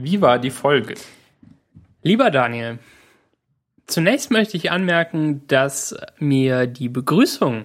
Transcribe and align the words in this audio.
Wie 0.00 0.20
war 0.20 0.38
die 0.38 0.50
Folge? 0.50 0.94
Lieber 2.02 2.30
Daniel, 2.30 2.78
zunächst 3.88 4.30
möchte 4.30 4.56
ich 4.56 4.70
anmerken, 4.70 5.44
dass 5.48 5.96
mir 6.20 6.68
die 6.68 6.88
Begrüßung 6.88 7.64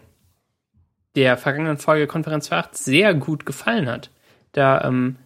der 1.16 1.38
vergangenen 1.38 1.78
Folge 1.78 2.08
Konferenz 2.08 2.52
8 2.52 2.76
sehr 2.76 3.14
gut 3.14 3.46
gefallen 3.46 3.88
hat. 3.88 4.10
Da 4.52 4.84
ähm, 4.84 5.18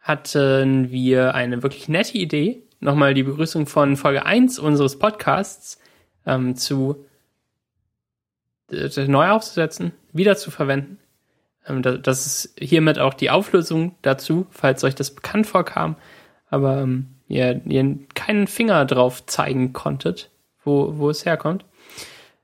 hatten 0.00 0.90
wir 0.90 1.34
eine 1.34 1.62
wirklich 1.62 1.88
nette 1.88 2.18
Idee, 2.18 2.62
nochmal 2.78 3.14
die 3.14 3.22
Begrüßung 3.22 3.66
von 3.66 3.96
Folge 3.96 4.26
1 4.26 4.58
unseres 4.58 4.98
Podcasts 4.98 5.80
ähm, 6.26 6.56
zu 6.56 7.06
äh, 8.70 9.06
neu 9.06 9.30
aufzusetzen, 9.30 9.92
wieder 10.12 10.36
zu 10.36 10.50
verwenden. 10.50 10.98
Ähm, 11.66 11.80
das, 11.80 12.02
das 12.02 12.26
ist 12.26 12.54
hiermit 12.60 12.98
auch 12.98 13.14
die 13.14 13.30
Auflösung 13.30 13.94
dazu, 14.02 14.46
falls 14.50 14.84
euch 14.84 14.94
das 14.94 15.14
bekannt 15.14 15.46
vorkam, 15.46 15.96
aber 16.50 16.82
ähm, 16.82 17.08
ihr, 17.28 17.60
ihr 17.66 17.98
keinen 18.14 18.46
Finger 18.46 18.84
drauf 18.84 19.26
zeigen 19.26 19.72
konntet, 19.72 20.30
wo, 20.64 20.98
wo 20.98 21.10
es 21.10 21.24
herkommt. 21.24 21.64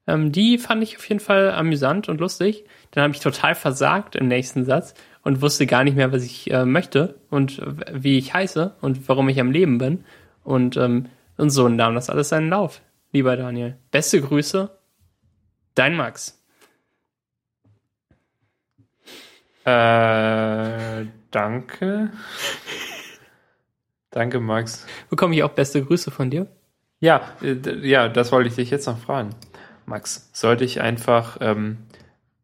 Ähm, 0.07 0.33
die 0.33 0.59
fand 0.59 0.83
ich 0.83 0.97
auf 0.97 1.09
jeden 1.09 1.21
Fall 1.21 1.51
amüsant 1.53 2.09
und 2.09 2.21
lustig. 2.21 2.65
Dann 2.91 3.05
habe 3.05 3.15
ich 3.15 3.21
total 3.21 3.55
versagt 3.55 4.17
im 4.17 4.29
nächsten 4.29 4.65
Satz 4.65 4.95
und 5.23 5.43
wusste 5.43 5.67
gar 5.67 5.85
nicht 5.85 5.97
mehr, 5.97 6.13
was 6.13 6.25
ich 6.25 6.51
äh, 6.51 6.65
möchte 6.65 7.17
und 7.31 7.63
wie 7.93 8.19
ich 8.19 8.35
heiße 8.35 8.77
und 8.81 9.09
warum 9.09 9.29
ich 9.29 9.41
am 9.41 9.53
Leben 9.53 9.79
bin. 9.79 10.05
Und, 10.43 10.77
ähm, 10.77 11.07
und 11.37 11.51
so 11.51 11.69
nahm 11.69 11.95
das 11.95 12.11
alles 12.11 12.31
seinen 12.31 12.49
Lauf, 12.49 12.81
lieber 13.13 13.37
Daniel. 13.37 13.77
Beste 13.91 14.21
Grüße, 14.21 14.71
dein 15.75 15.95
Max. 15.95 16.43
Äh, 19.65 21.07
danke. 21.31 22.11
danke, 24.11 24.41
Max. 24.41 24.87
Bekomme 25.09 25.35
ich 25.35 25.43
auch 25.43 25.51
beste 25.51 25.85
Grüße 25.85 26.11
von 26.11 26.31
dir? 26.31 26.47
Ja, 27.01 27.23
äh, 27.43 27.57
ja, 27.87 28.09
das 28.09 28.33
wollte 28.33 28.49
ich 28.49 28.57
dich 28.57 28.71
jetzt 28.71 28.87
noch 28.87 28.99
fragen. 28.99 29.31
Max, 29.87 30.31
sollte 30.33 30.65
ich 30.65 30.81
einfach, 30.81 31.39
ähm, 31.41 31.79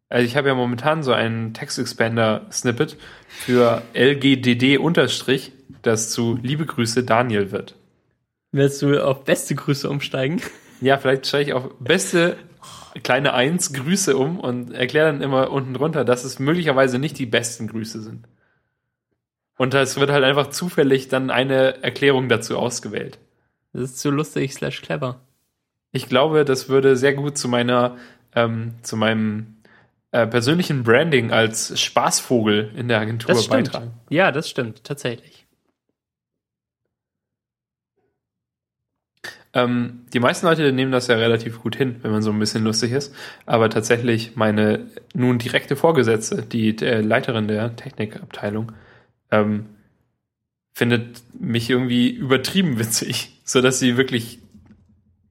also 0.09 0.25
ich 0.25 0.37
habe 0.37 0.49
ja 0.49 0.55
momentan 0.55 1.03
so 1.03 1.13
einen 1.13 1.55
Text-Expander-Snippet 1.55 2.97
für 3.29 3.83
LGDD 3.95 4.79
unterstrich, 4.79 5.53
das 5.83 6.11
zu 6.11 6.39
Liebe 6.43 6.67
Grüße 6.67 7.05
Daniel 7.05 7.53
wird. 7.53 7.77
Willst 8.53 8.83
du 8.83 9.05
auf 9.05 9.25
beste 9.25 9.55
Grüße 9.55 9.89
umsteigen? 9.89 10.41
Ja, 10.81 10.99
vielleicht 10.99 11.27
steige 11.27 11.51
ich 11.51 11.55
auf 11.55 11.71
beste 11.79 12.37
kleine 13.03 13.35
Eins 13.35 13.73
Grüße 13.73 14.17
um 14.17 14.41
und 14.41 14.73
erkläre 14.73 15.07
dann 15.07 15.23
immer 15.23 15.51
unten 15.51 15.75
drunter, 15.75 16.05
dass 16.05 16.25
es 16.25 16.39
möglicherweise 16.39 16.99
nicht 16.99 17.19
die 17.19 17.27
besten 17.27 17.69
Grüße 17.69 18.01
sind. 18.01 18.27
Und 19.57 19.75
es 19.75 19.99
wird 19.99 20.11
halt 20.11 20.25
einfach 20.25 20.49
zufällig 20.49 21.09
dann 21.09 21.31
eine 21.31 21.83
Erklärung 21.83 22.29
dazu 22.29 22.59
ausgewählt. 22.59 23.19
Das 23.73 23.83
ist 23.83 23.99
zu 23.99 24.11
lustig 24.11 24.53
slash 24.53 24.83
clever. 24.83 25.21
Ich 25.93 26.09
glaube, 26.09 26.45
das 26.45 26.69
würde 26.69 26.97
sehr 26.97 27.15
gut 27.15 27.39
zu 27.39 27.49
meiner, 27.49 27.97
ähm, 28.35 28.75
zu 28.83 28.97
meinem 28.97 29.57
äh, 30.13 30.27
persönlichen 30.27 30.83
Branding 30.83 31.33
als 31.33 31.79
Spaßvogel 31.81 32.73
in 32.77 32.89
der 32.89 33.01
Agentur 33.01 33.35
das 33.35 33.45
stimmt. 33.45 33.73
beitragen. 33.73 33.93
Ja, 34.11 34.31
das 34.31 34.49
stimmt, 34.49 34.85
tatsächlich. 34.85 35.47
Ähm, 39.55 40.05
die 40.13 40.21
meisten 40.21 40.45
Leute 40.45 40.71
nehmen 40.71 40.93
das 40.93 41.07
ja 41.07 41.17
relativ 41.17 41.63
gut 41.63 41.77
hin, 41.77 41.97
wenn 42.03 42.11
man 42.11 42.21
so 42.21 42.31
ein 42.31 42.39
bisschen 42.39 42.63
lustig 42.63 42.93
ist. 42.93 43.15
Aber 43.47 43.71
tatsächlich 43.71 44.37
meine 44.37 44.87
nun 45.15 45.39
direkte 45.39 45.77
Vorgesetzte, 45.77 46.43
die 46.43 46.77
äh, 46.83 47.01
Leiterin 47.01 47.49
der 47.49 47.75
Technikabteilung, 47.75 48.73
ähm, 49.31 49.67
findet 50.73 51.23
mich 51.39 51.71
irgendwie 51.71 52.11
übertrieben 52.11 52.79
witzig, 52.79 53.41
so 53.45 53.61
dass 53.61 53.79
sie 53.79 53.97
wirklich 53.97 54.41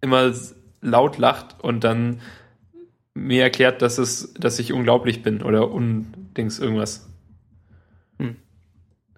immer 0.02 0.34
laut 0.82 1.18
lacht 1.18 1.56
und 1.62 1.84
dann 1.84 2.22
mir 3.14 3.44
erklärt, 3.44 3.82
dass 3.82 3.98
es, 3.98 4.34
dass 4.34 4.60
ich 4.60 4.74
unglaublich 4.74 5.24
bin 5.24 5.42
oder 5.42 5.72
undings 5.72 6.60
irgendwas. 6.60 7.10
Hm. 8.20 8.36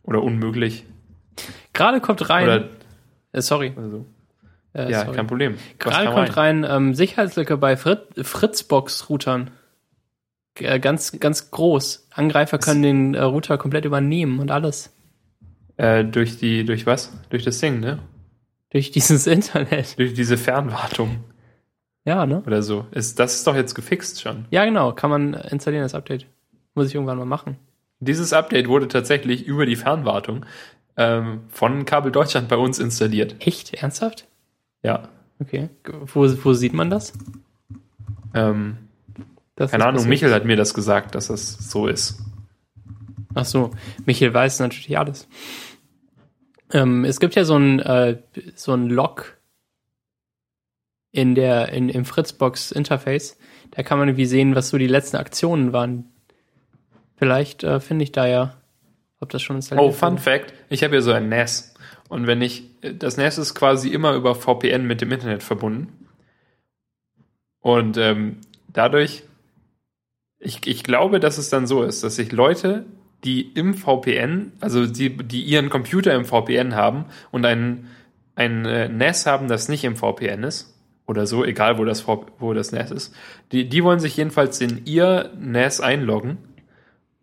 Oder 0.04 0.24
unmöglich. 0.24 0.86
Gerade 1.74 2.00
kommt 2.00 2.30
rein. 2.30 2.44
Oder, 2.44 2.70
äh, 3.34 3.42
sorry. 3.42 3.74
oder 3.76 3.90
so. 3.90 4.06
Äh, 4.74 4.92
ja, 4.92 5.02
sorry. 5.02 5.16
kein 5.16 5.28
Problem. 5.28 5.56
Was 5.56 5.80
Gerade 5.80 6.12
kommt 6.14 6.38
rein 6.38 6.66
ähm, 6.68 6.94
Sicherheitslücke 6.94 7.58
bei 7.58 7.76
Frit 7.76 8.02
Fritzbox-Routern. 8.22 9.50
Äh, 10.60 10.80
Ganz, 10.80 11.20
ganz 11.20 11.52
groß. 11.52 12.08
Angreifer 12.12 12.58
können 12.58 12.82
den 12.84 13.14
äh, 13.16 13.22
Router 13.22 13.58
komplett 13.58 13.86
übernehmen 13.86 14.40
und 14.40 14.52
alles. 14.52 14.94
Äh, 15.78 16.04
durch 16.06 16.38
die, 16.38 16.66
durch 16.66 16.86
was? 16.86 17.12
Durch 17.30 17.44
das 17.44 17.60
Ding, 17.60 17.80
ne? 17.80 18.00
Durch 18.72 18.92
dieses 18.92 19.28
Internet. 19.28 19.98
Durch 20.00 20.14
diese 20.14 20.38
Fernwartung 20.38 21.18
Ja, 22.06 22.26
ne? 22.26 22.42
oder 22.46 22.62
so. 22.64 22.86
Ist, 22.92 23.20
das 23.20 23.36
ist 23.36 23.48
doch 23.48 23.56
jetzt 23.56 23.76
gefixt 23.76 24.22
schon. 24.22 24.46
Ja, 24.50 24.66
genau. 24.66 24.92
Kann 24.94 25.10
man 25.10 25.34
installieren, 25.34 25.84
das 25.84 25.96
Update. 25.96 26.26
Muss 26.76 26.88
ich 26.88 26.96
irgendwann 26.96 27.18
mal 27.18 27.26
machen. 27.26 27.58
Dieses 28.00 28.34
Update 28.34 28.68
wurde 28.68 28.88
tatsächlich 28.88 29.46
über 29.46 29.66
die 29.66 29.76
Fernwartung 29.76 30.46
ähm, 30.98 31.42
von 31.50 31.86
Kabel 31.86 32.12
Deutschland 32.12 32.48
bei 32.48 32.56
uns 32.58 32.78
installiert. 32.80 33.36
Echt? 33.40 33.74
Ernsthaft? 33.74 34.28
Ja. 34.84 35.10
Okay. 35.40 35.70
Wo, 36.06 36.28
wo 36.44 36.54
sieht 36.54 36.74
man 36.74 36.90
das? 36.90 37.14
Ähm, 38.34 38.78
Dass 39.58 39.72
keine 39.72 39.82
das 39.82 39.88
Ahnung, 39.90 39.96
passiert? 39.96 40.10
Michel 40.10 40.34
hat 40.34 40.46
mir 40.46 40.56
das 40.56 40.74
gesagt, 40.74 41.16
dass 41.16 41.28
das 41.28 41.58
so 41.70 41.88
ist. 41.88 42.20
Ach 43.36 43.46
so, 43.46 43.72
Michael 44.06 44.34
weiß 44.34 44.60
natürlich 44.60 44.98
alles. 44.98 45.28
Ähm, 46.72 47.04
es 47.04 47.20
gibt 47.20 47.36
ja 47.36 47.44
so 47.44 47.58
ein, 47.58 47.80
äh, 47.80 48.18
so 48.56 48.74
ein 48.74 48.90
Log 48.90 49.38
in 51.12 51.36
der, 51.36 51.70
in, 51.70 51.90
im 51.90 52.06
Fritzbox 52.06 52.72
Interface. 52.72 53.38
Da 53.72 53.84
kann 53.84 53.98
man 53.98 54.08
irgendwie 54.08 54.26
sehen, 54.26 54.56
was 54.56 54.70
so 54.70 54.78
die 54.78 54.88
letzten 54.88 55.18
Aktionen 55.18 55.74
waren. 55.74 56.06
Vielleicht 57.16 57.64
äh, 57.64 57.80
finde 57.80 58.04
ich 58.04 58.12
da 58.12 58.28
ja, 58.28 58.58
ob 59.20 59.30
das 59.30 59.42
schon 59.42 59.56
installiert 59.56 59.88
Oh, 59.88 59.92
Fun 59.92 60.14
wurde. 60.14 60.22
Fact, 60.22 60.54
ich 60.70 60.84
habe 60.84 60.94
hier 60.94 61.02
so 61.02 61.12
ein 61.12 61.30
NAS. 61.30 61.74
Und 62.10 62.28
wenn 62.28 62.42
ich, 62.42 62.64
das 62.82 63.18
NAS 63.18 63.38
ist 63.38 63.56
quasi 63.56 63.90
immer 63.90 64.14
über 64.14 64.36
VPN 64.36 64.86
mit 64.86 65.02
dem 65.02 65.12
Internet 65.12 65.42
verbunden. 65.42 66.08
Und 67.60 67.98
ähm, 67.98 68.38
dadurch, 68.72 69.24
ich, 70.40 70.66
ich 70.66 70.84
glaube, 70.84 71.20
dass 71.20 71.38
es 71.38 71.50
dann 71.50 71.68
so 71.68 71.84
ist, 71.84 72.04
dass 72.04 72.16
sich 72.16 72.32
Leute, 72.32 72.86
die 73.24 73.42
im 73.54 73.74
VPN, 73.74 74.54
also 74.60 74.86
die, 74.86 75.16
die 75.18 75.42
ihren 75.42 75.70
Computer 75.70 76.14
im 76.14 76.26
VPN 76.26 76.76
haben 76.76 77.06
und 77.32 77.46
ein, 77.46 77.88
ein 78.36 78.66
äh, 78.66 78.88
NAS 78.90 79.26
haben, 79.26 79.48
das 79.48 79.70
nicht 79.70 79.84
im 79.84 79.96
VPN 79.96 80.44
ist, 80.44 80.76
oder 81.08 81.26
so, 81.26 81.44
egal 81.44 81.78
wo 81.78 81.86
das, 81.86 82.06
wo 82.08 82.54
das 82.54 82.72
NAS 82.72 82.92
ist, 82.92 83.16
die, 83.52 83.68
die 83.68 83.84
wollen 83.84 84.00
sich 84.00 84.18
jedenfalls 84.18 84.62
in 84.62 84.82
ihr 84.86 85.32
NAS 85.40 85.80
einloggen 85.80 86.38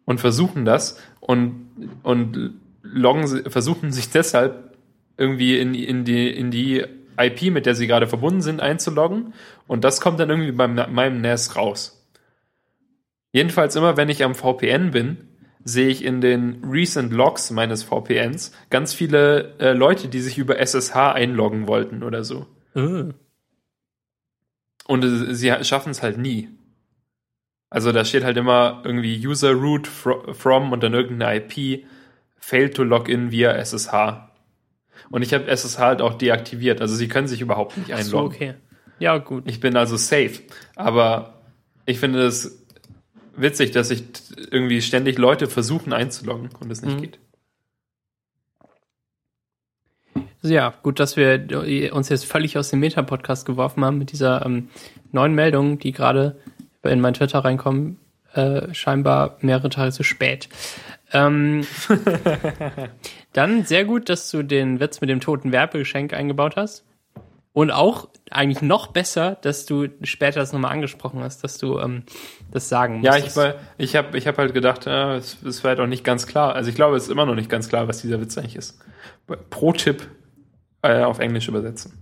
und 0.05 0.21
versuchen 0.21 0.65
das 0.65 0.99
und, 1.21 1.69
und 2.03 2.55
loggen, 2.83 3.51
versuchen 3.51 3.93
sich 3.93 4.11
deshalb 4.11 4.77
irgendwie 5.17 5.59
in, 5.59 5.75
in, 5.75 6.05
die, 6.05 6.29
in 6.29 6.51
die 6.51 6.85
IP, 7.17 7.53
mit 7.53 7.67
der 7.67 7.75
sie 7.75 7.87
gerade 7.87 8.07
verbunden 8.07 8.43
sind, 8.43 8.61
einzuloggen. 8.61 9.35
Und 9.67 9.85
das 9.85 10.01
kommt 10.01 10.19
dann 10.19 10.31
irgendwie 10.31 10.53
bei 10.53 10.67
meinem 10.67 11.21
NAS 11.21 11.55
raus. 11.55 11.94
Jedenfalls 13.35 13.75
immer, 13.75 13.97
wenn 13.97 14.09
ich 14.09 14.23
am 14.23 14.37
VPN 14.37 14.93
bin, 14.93 15.29
sehe 15.65 15.89
ich 15.89 16.05
in 16.05 16.21
den 16.21 16.63
Recent 16.65 17.13
Logs 17.13 17.51
meines 17.51 17.83
VPNs 17.83 18.53
ganz 18.71 18.95
viele 18.95 19.55
äh, 19.59 19.73
Leute, 19.73 20.07
die 20.07 20.21
sich 20.21 20.39
über 20.39 20.59
SSH 20.61 20.95
einloggen 20.95 21.67
wollten 21.67 22.05
oder 22.05 22.23
so. 22.23 22.47
Äh, 22.77 23.07
Und 24.87 25.05
äh, 25.05 25.35
sie 25.35 25.53
schaffen 25.65 25.91
es 25.91 26.03
halt 26.03 26.17
nie. 26.17 26.49
Also 27.71 27.91
da 27.91 28.05
steht 28.05 28.23
halt 28.23 28.37
immer 28.37 28.83
irgendwie 28.85 29.27
User 29.27 29.51
root 29.53 29.89
fro- 29.89 30.33
from 30.33 30.71
und 30.71 30.83
dann 30.85 30.95
irgendeine 30.95 31.37
IP, 31.41 31.87
failed 32.39 32.75
to 32.77 32.85
login 32.85 33.33
via 33.33 33.51
SSH. 33.53 34.31
Und 35.11 35.23
ich 35.23 35.35
habe 35.35 35.49
SSH 35.49 35.79
halt 35.81 36.03
auch 36.03 36.15
deaktiviert, 36.15 36.81
also 36.81 36.95
sie 36.95 37.09
können 37.09 37.27
sich 37.27 37.41
überhaupt 37.41 37.77
nicht 37.77 37.93
ach 37.93 37.99
so, 38.03 38.19
einloggen. 38.19 38.37
okay. 38.37 38.55
Ja, 39.01 39.19
gut. 39.19 39.43
Ich 39.49 39.59
bin 39.59 39.77
also 39.77 39.97
safe. 39.97 40.43
Aber 40.77 41.43
ich 41.85 41.99
finde 41.99 42.25
es 42.27 42.64
witzig, 43.37 43.71
dass 43.73 43.89
sich 43.89 44.05
irgendwie 44.51 44.81
ständig 44.83 45.19
Leute 45.19 45.47
versuchen 45.47 45.93
einzuloggen 45.93 46.51
und 46.61 46.71
es 46.71 46.83
nicht 46.83 46.97
Mhm. 46.97 47.03
geht. 47.03 47.19
Ja, 50.43 50.75
gut, 50.83 51.01
dass 51.01 51.17
wir 51.17 51.93
uns 51.95 52.11
jetzt 52.11 52.27
völlig 52.27 52.59
aus 52.59 52.69
dem 52.69 52.81
Meta-Podcast 52.81 53.47
geworfen 53.47 53.83
haben 53.85 53.99
mit 53.99 54.13
dieser 54.13 54.45
ähm, 54.45 54.69
neuen 55.11 55.35
Meldung, 55.35 55.79
die 55.79 55.93
gerade 55.93 56.37
in 56.83 57.01
mein 57.01 57.15
Twitter 57.15 57.39
reinkommen, 57.39 57.99
äh, 58.35 58.75
scheinbar 58.75 59.39
mehrere 59.41 59.71
Tage 59.71 59.93
zu 59.93 60.03
spät. 60.03 60.51
Ähm, 61.13 61.67
dann 63.33 63.65
sehr 63.65 63.87
gut, 63.87 64.11
dass 64.11 64.31
du 64.31 64.43
den 64.43 64.81
Witz 64.81 65.01
mit 65.01 65.09
dem 65.09 65.21
toten 65.21 65.51
Werbegeschenk 65.51 66.13
eingebaut 66.13 66.57
hast. 66.57 66.85
Und 67.55 67.71
auch 67.71 68.09
eigentlich 68.31 68.63
noch 68.63 68.89
besser, 68.89 69.37
dass 69.41 69.65
du 69.65 69.87
später 70.03 70.41
das 70.41 70.53
nochmal 70.53 70.73
angesprochen 70.73 71.21
hast, 71.23 71.45
dass 71.45 71.57
du 71.57 71.79
ähm, 71.79 72.03
das 72.51 72.69
sagen 72.69 72.95
musst. 72.97 73.05
Ja, 73.07 73.17
ich, 73.17 73.35
war- 73.37 73.55
ich 73.79 73.95
habe 73.95 74.19
ich 74.19 74.27
hab 74.27 74.37
halt 74.39 74.53
gedacht, 74.53 74.87
ja, 74.87 75.15
es, 75.15 75.41
es 75.45 75.63
war 75.63 75.69
halt 75.71 75.79
auch 75.81 75.87
nicht 75.87 76.03
ganz 76.03 76.27
klar. 76.27 76.57
Also 76.57 76.69
ich 76.69 76.75
glaube, 76.75 76.97
es 76.97 77.05
ist 77.05 77.11
immer 77.11 77.27
noch 77.27 77.37
nicht 77.37 77.49
ganz 77.49 77.69
klar, 77.69 77.87
was 77.87 78.01
dieser 78.03 78.21
Witz 78.21 78.37
eigentlich 78.37 78.57
ist. 78.57 78.81
Pro-Tipp 79.51 80.09
äh, 80.83 81.05
auf 81.05 81.21
Englisch 81.21 81.47
übersetzen. 81.47 81.93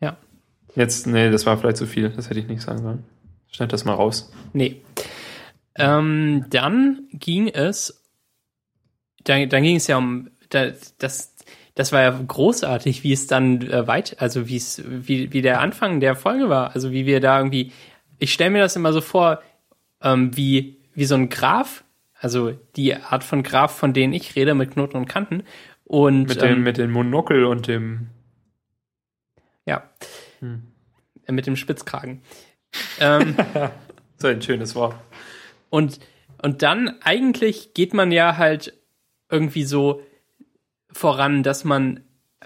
Ja. 0.00 0.16
Jetzt, 0.74 1.06
nee, 1.06 1.30
das 1.30 1.46
war 1.46 1.56
vielleicht 1.58 1.76
zu 1.76 1.86
viel. 1.86 2.10
Das 2.10 2.28
hätte 2.28 2.40
ich 2.40 2.48
nicht 2.48 2.62
sagen 2.62 2.82
sollen. 2.82 3.04
Schneid 3.52 3.72
das 3.72 3.84
mal 3.84 3.94
raus. 3.94 4.32
Nee. 4.52 4.82
Ähm, 5.76 6.44
dann 6.50 7.06
ging 7.12 7.46
es, 7.46 8.02
dann, 9.22 9.48
dann 9.48 9.62
ging 9.62 9.76
es 9.76 9.86
ja 9.86 9.96
um, 9.96 10.28
das, 10.50 11.35
das, 11.76 11.92
war 11.92 12.02
ja 12.02 12.10
großartig, 12.10 13.04
wie 13.04 13.12
es 13.12 13.28
dann 13.28 13.62
äh, 13.62 13.86
weit, 13.86 14.20
also 14.20 14.48
wie 14.48 14.56
es, 14.56 14.82
wie, 14.84 15.32
wie 15.32 15.42
der 15.42 15.60
Anfang 15.60 16.00
der 16.00 16.16
Folge 16.16 16.48
war, 16.48 16.74
also 16.74 16.90
wie 16.90 17.06
wir 17.06 17.20
da 17.20 17.38
irgendwie, 17.38 17.70
ich 18.18 18.32
stelle 18.32 18.50
mir 18.50 18.62
das 18.62 18.74
immer 18.74 18.92
so 18.92 19.00
vor, 19.00 19.40
ähm, 20.02 20.36
wie, 20.36 20.78
wie 20.94 21.04
so 21.04 21.14
ein 21.14 21.28
Graph, 21.28 21.84
also 22.18 22.52
die 22.74 22.96
Art 22.96 23.22
von 23.22 23.42
Graph, 23.42 23.76
von 23.76 23.92
denen 23.92 24.12
ich 24.12 24.34
rede, 24.34 24.54
mit 24.54 24.72
Knoten 24.72 24.96
und 24.96 25.06
Kanten. 25.06 25.44
Und 25.84 26.24
Mit 26.24 26.42
dem, 26.42 26.56
ähm, 26.56 26.62
mit 26.64 26.78
dem 26.78 26.90
Monokel 26.90 27.44
und 27.44 27.68
dem. 27.68 28.08
ja, 29.66 29.84
Hm. 30.40 30.62
äh, 31.26 31.32
mit 31.32 31.46
dem 31.46 31.54
Spitzkragen. 31.56 32.22
ähm, 33.00 33.36
So 34.18 34.28
ein 34.28 34.40
schönes 34.40 34.74
Wort. 34.74 34.96
Und, 35.68 36.00
und 36.42 36.62
dann 36.62 36.96
eigentlich 37.02 37.74
geht 37.74 37.92
man 37.92 38.10
ja 38.12 38.38
halt 38.38 38.72
irgendwie 39.30 39.64
so 39.64 40.00
voran, 40.96 41.42
dass 41.42 41.64
man 41.64 42.00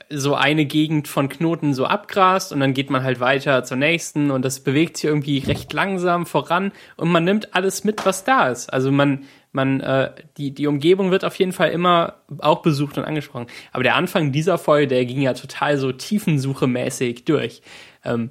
so 0.09 0.35
eine 0.35 0.65
Gegend 0.65 1.09
von 1.09 1.29
Knoten 1.29 1.75
so 1.75 1.85
abgrast 1.85 2.53
und 2.53 2.61
dann 2.61 2.75
geht 2.75 2.91
man 2.91 3.03
halt 3.03 3.21
weiter 3.21 3.65
zur 3.65 3.77
nächsten 3.77 4.31
und 4.31 4.45
das 4.45 4.61
bewegt 4.61 4.97
sich 4.97 5.05
irgendwie 5.05 5.39
recht 5.39 5.73
langsam 5.73 6.27
voran 6.27 6.73
und 6.97 7.11
man 7.11 7.25
nimmt 7.25 7.55
alles 7.55 7.85
mit, 7.85 8.07
was 8.07 8.25
da 8.25 8.49
ist. 8.49 8.73
Also 8.73 8.91
man, 8.91 9.25
man, 9.53 9.81
äh, 9.81 10.13
die, 10.37 10.55
die 10.55 10.67
Umgebung 10.67 11.11
wird 11.11 11.25
auf 11.25 11.37
jeden 11.37 11.53
Fall 11.53 11.71
immer 11.71 12.23
auch 12.39 12.63
besucht 12.63 12.99
und 12.99 13.05
angesprochen. 13.05 13.47
Aber 13.73 13.83
der 13.83 13.97
Anfang 13.97 14.33
dieser 14.33 14.59
Folge, 14.59 14.89
der 14.89 15.05
ging 15.05 15.21
ja 15.21 15.35
total 15.35 15.77
so 15.77 15.91
tiefensuche-mäßig 15.93 17.25
durch. 17.25 17.63
Ähm, 18.05 18.31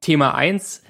Thema 0.00 0.34
eins 0.34 0.82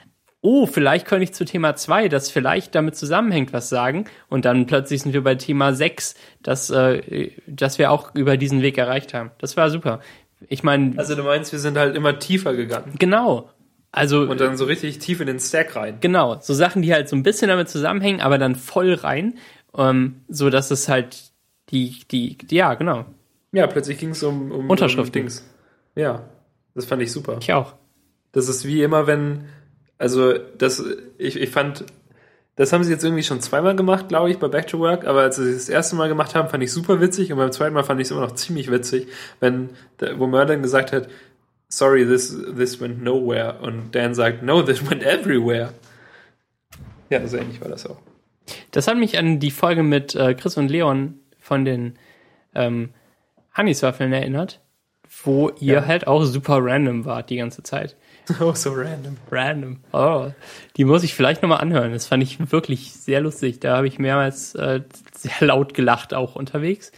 oh, 0.46 0.66
vielleicht 0.66 1.06
könnte 1.06 1.24
ich 1.24 1.34
zu 1.34 1.44
Thema 1.44 1.74
2, 1.74 2.08
das 2.08 2.30
vielleicht 2.30 2.74
damit 2.76 2.94
zusammenhängt, 2.96 3.52
was 3.52 3.68
sagen. 3.68 4.04
Und 4.28 4.44
dann 4.44 4.66
plötzlich 4.66 5.02
sind 5.02 5.12
wir 5.12 5.24
bei 5.24 5.34
Thema 5.34 5.74
6, 5.74 6.14
das, 6.42 6.70
äh, 6.70 7.32
das 7.46 7.78
wir 7.78 7.90
auch 7.90 8.14
über 8.14 8.36
diesen 8.36 8.62
Weg 8.62 8.78
erreicht 8.78 9.12
haben. 9.12 9.32
Das 9.38 9.56
war 9.56 9.70
super. 9.70 10.00
Ich 10.48 10.62
meine, 10.62 10.96
Also 10.96 11.14
du 11.16 11.24
meinst, 11.24 11.50
wir 11.50 11.58
sind 11.58 11.76
halt 11.76 11.96
immer 11.96 12.18
tiefer 12.18 12.54
gegangen. 12.54 12.94
genau. 12.98 13.50
Also, 13.90 14.20
Und 14.20 14.40
dann 14.40 14.56
so 14.58 14.66
richtig 14.66 14.98
tief 14.98 15.20
in 15.20 15.26
den 15.26 15.40
Stack 15.40 15.74
rein. 15.74 15.96
genau, 16.00 16.38
so 16.42 16.52
Sachen, 16.52 16.82
die 16.82 16.92
halt 16.92 17.08
so 17.08 17.16
ein 17.16 17.22
bisschen 17.22 17.48
damit 17.48 17.68
zusammenhängen, 17.70 18.20
aber 18.20 18.36
dann 18.36 18.54
voll 18.54 18.92
rein, 18.92 19.38
ähm, 19.76 20.20
so 20.28 20.50
dass 20.50 20.70
es 20.70 20.88
halt 20.88 21.32
die, 21.70 22.00
die, 22.10 22.36
die 22.36 22.56
ja, 22.56 22.74
genau. 22.74 23.06
Ja, 23.52 23.66
plötzlich 23.66 23.98
ging 23.98 24.10
es 24.10 24.22
um, 24.22 24.52
um 24.52 24.68
Unterschriften. 24.70 25.22
Um 25.22 25.26
Dings. 25.28 25.48
Ja, 25.94 26.24
das 26.74 26.84
fand 26.84 27.00
ich 27.02 27.10
super. 27.10 27.38
Ich 27.40 27.52
auch. 27.54 27.72
Das 28.32 28.48
ist 28.50 28.66
wie 28.66 28.82
immer, 28.82 29.06
wenn, 29.06 29.46
also 29.98 30.34
das, 30.58 30.84
ich, 31.18 31.36
ich 31.36 31.50
fand, 31.50 31.84
das 32.56 32.72
haben 32.72 32.84
sie 32.84 32.92
jetzt 32.92 33.04
irgendwie 33.04 33.22
schon 33.22 33.40
zweimal 33.40 33.76
gemacht, 33.76 34.08
glaube 34.08 34.30
ich, 34.30 34.38
bei 34.38 34.48
Back 34.48 34.66
to 34.66 34.78
Work, 34.78 35.06
aber 35.06 35.22
als 35.22 35.36
sie 35.36 35.52
das 35.52 35.68
erste 35.68 35.96
Mal 35.96 36.08
gemacht 36.08 36.34
haben, 36.34 36.48
fand 36.48 36.62
ich 36.62 36.72
super 36.72 37.00
witzig 37.00 37.32
und 37.32 37.38
beim 37.38 37.52
zweiten 37.52 37.74
Mal 37.74 37.84
fand 37.84 38.00
ich 38.00 38.06
es 38.06 38.10
immer 38.10 38.22
noch 38.22 38.34
ziemlich 38.34 38.70
witzig, 38.70 39.08
wenn, 39.40 39.70
wo 40.16 40.26
Merlin 40.26 40.62
gesagt 40.62 40.92
hat, 40.92 41.08
sorry, 41.68 42.06
this, 42.06 42.36
this 42.56 42.80
went 42.80 43.02
nowhere 43.02 43.58
und 43.60 43.94
Dan 43.94 44.14
sagt, 44.14 44.42
no, 44.42 44.62
this 44.62 44.88
went 44.88 45.02
everywhere. 45.02 45.72
Ja, 47.10 47.26
so 47.26 47.36
ähnlich 47.36 47.60
war 47.60 47.68
das 47.68 47.86
auch. 47.86 47.98
Das 48.70 48.88
hat 48.88 48.96
mich 48.96 49.18
an 49.18 49.40
die 49.40 49.50
Folge 49.50 49.82
mit 49.82 50.14
äh, 50.14 50.34
Chris 50.34 50.56
und 50.56 50.68
Leon 50.68 51.20
von 51.40 51.64
den 51.64 51.98
ähm, 52.54 52.90
Honeyswaffeln 53.56 54.12
erinnert, 54.12 54.60
wo 55.24 55.50
ihr 55.60 55.74
Ja. 55.74 55.86
halt 55.86 56.06
auch 56.06 56.24
super 56.24 56.58
random 56.60 57.04
wart 57.04 57.30
die 57.30 57.36
ganze 57.36 57.62
Zeit. 57.62 57.96
Oh, 58.40 58.52
so 58.54 58.72
random. 58.72 59.16
Random. 59.30 59.78
Oh, 59.92 60.30
die 60.76 60.84
muss 60.84 61.04
ich 61.04 61.14
vielleicht 61.14 61.42
nochmal 61.42 61.60
anhören. 61.60 61.92
Das 61.92 62.06
fand 62.08 62.24
ich 62.24 62.50
wirklich 62.50 62.92
sehr 62.92 63.20
lustig. 63.20 63.60
Da 63.60 63.76
habe 63.76 63.86
ich 63.86 64.00
mehrmals 64.00 64.56
äh, 64.56 64.80
sehr 65.14 65.46
laut 65.46 65.74
gelacht, 65.74 66.12
auch 66.12 66.34
unterwegs. 66.34 66.90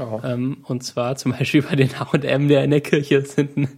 Oh. 0.00 0.20
Ähm, 0.24 0.58
und 0.64 0.82
zwar 0.82 1.14
zum 1.14 1.32
Beispiel 1.32 1.60
über 1.60 1.76
den 1.76 1.96
H&M, 2.00 2.48
der 2.48 2.64
in 2.64 2.70
der 2.72 2.80
Kirche 2.80 3.16
ist 3.18 3.34
hinten. 3.36 3.68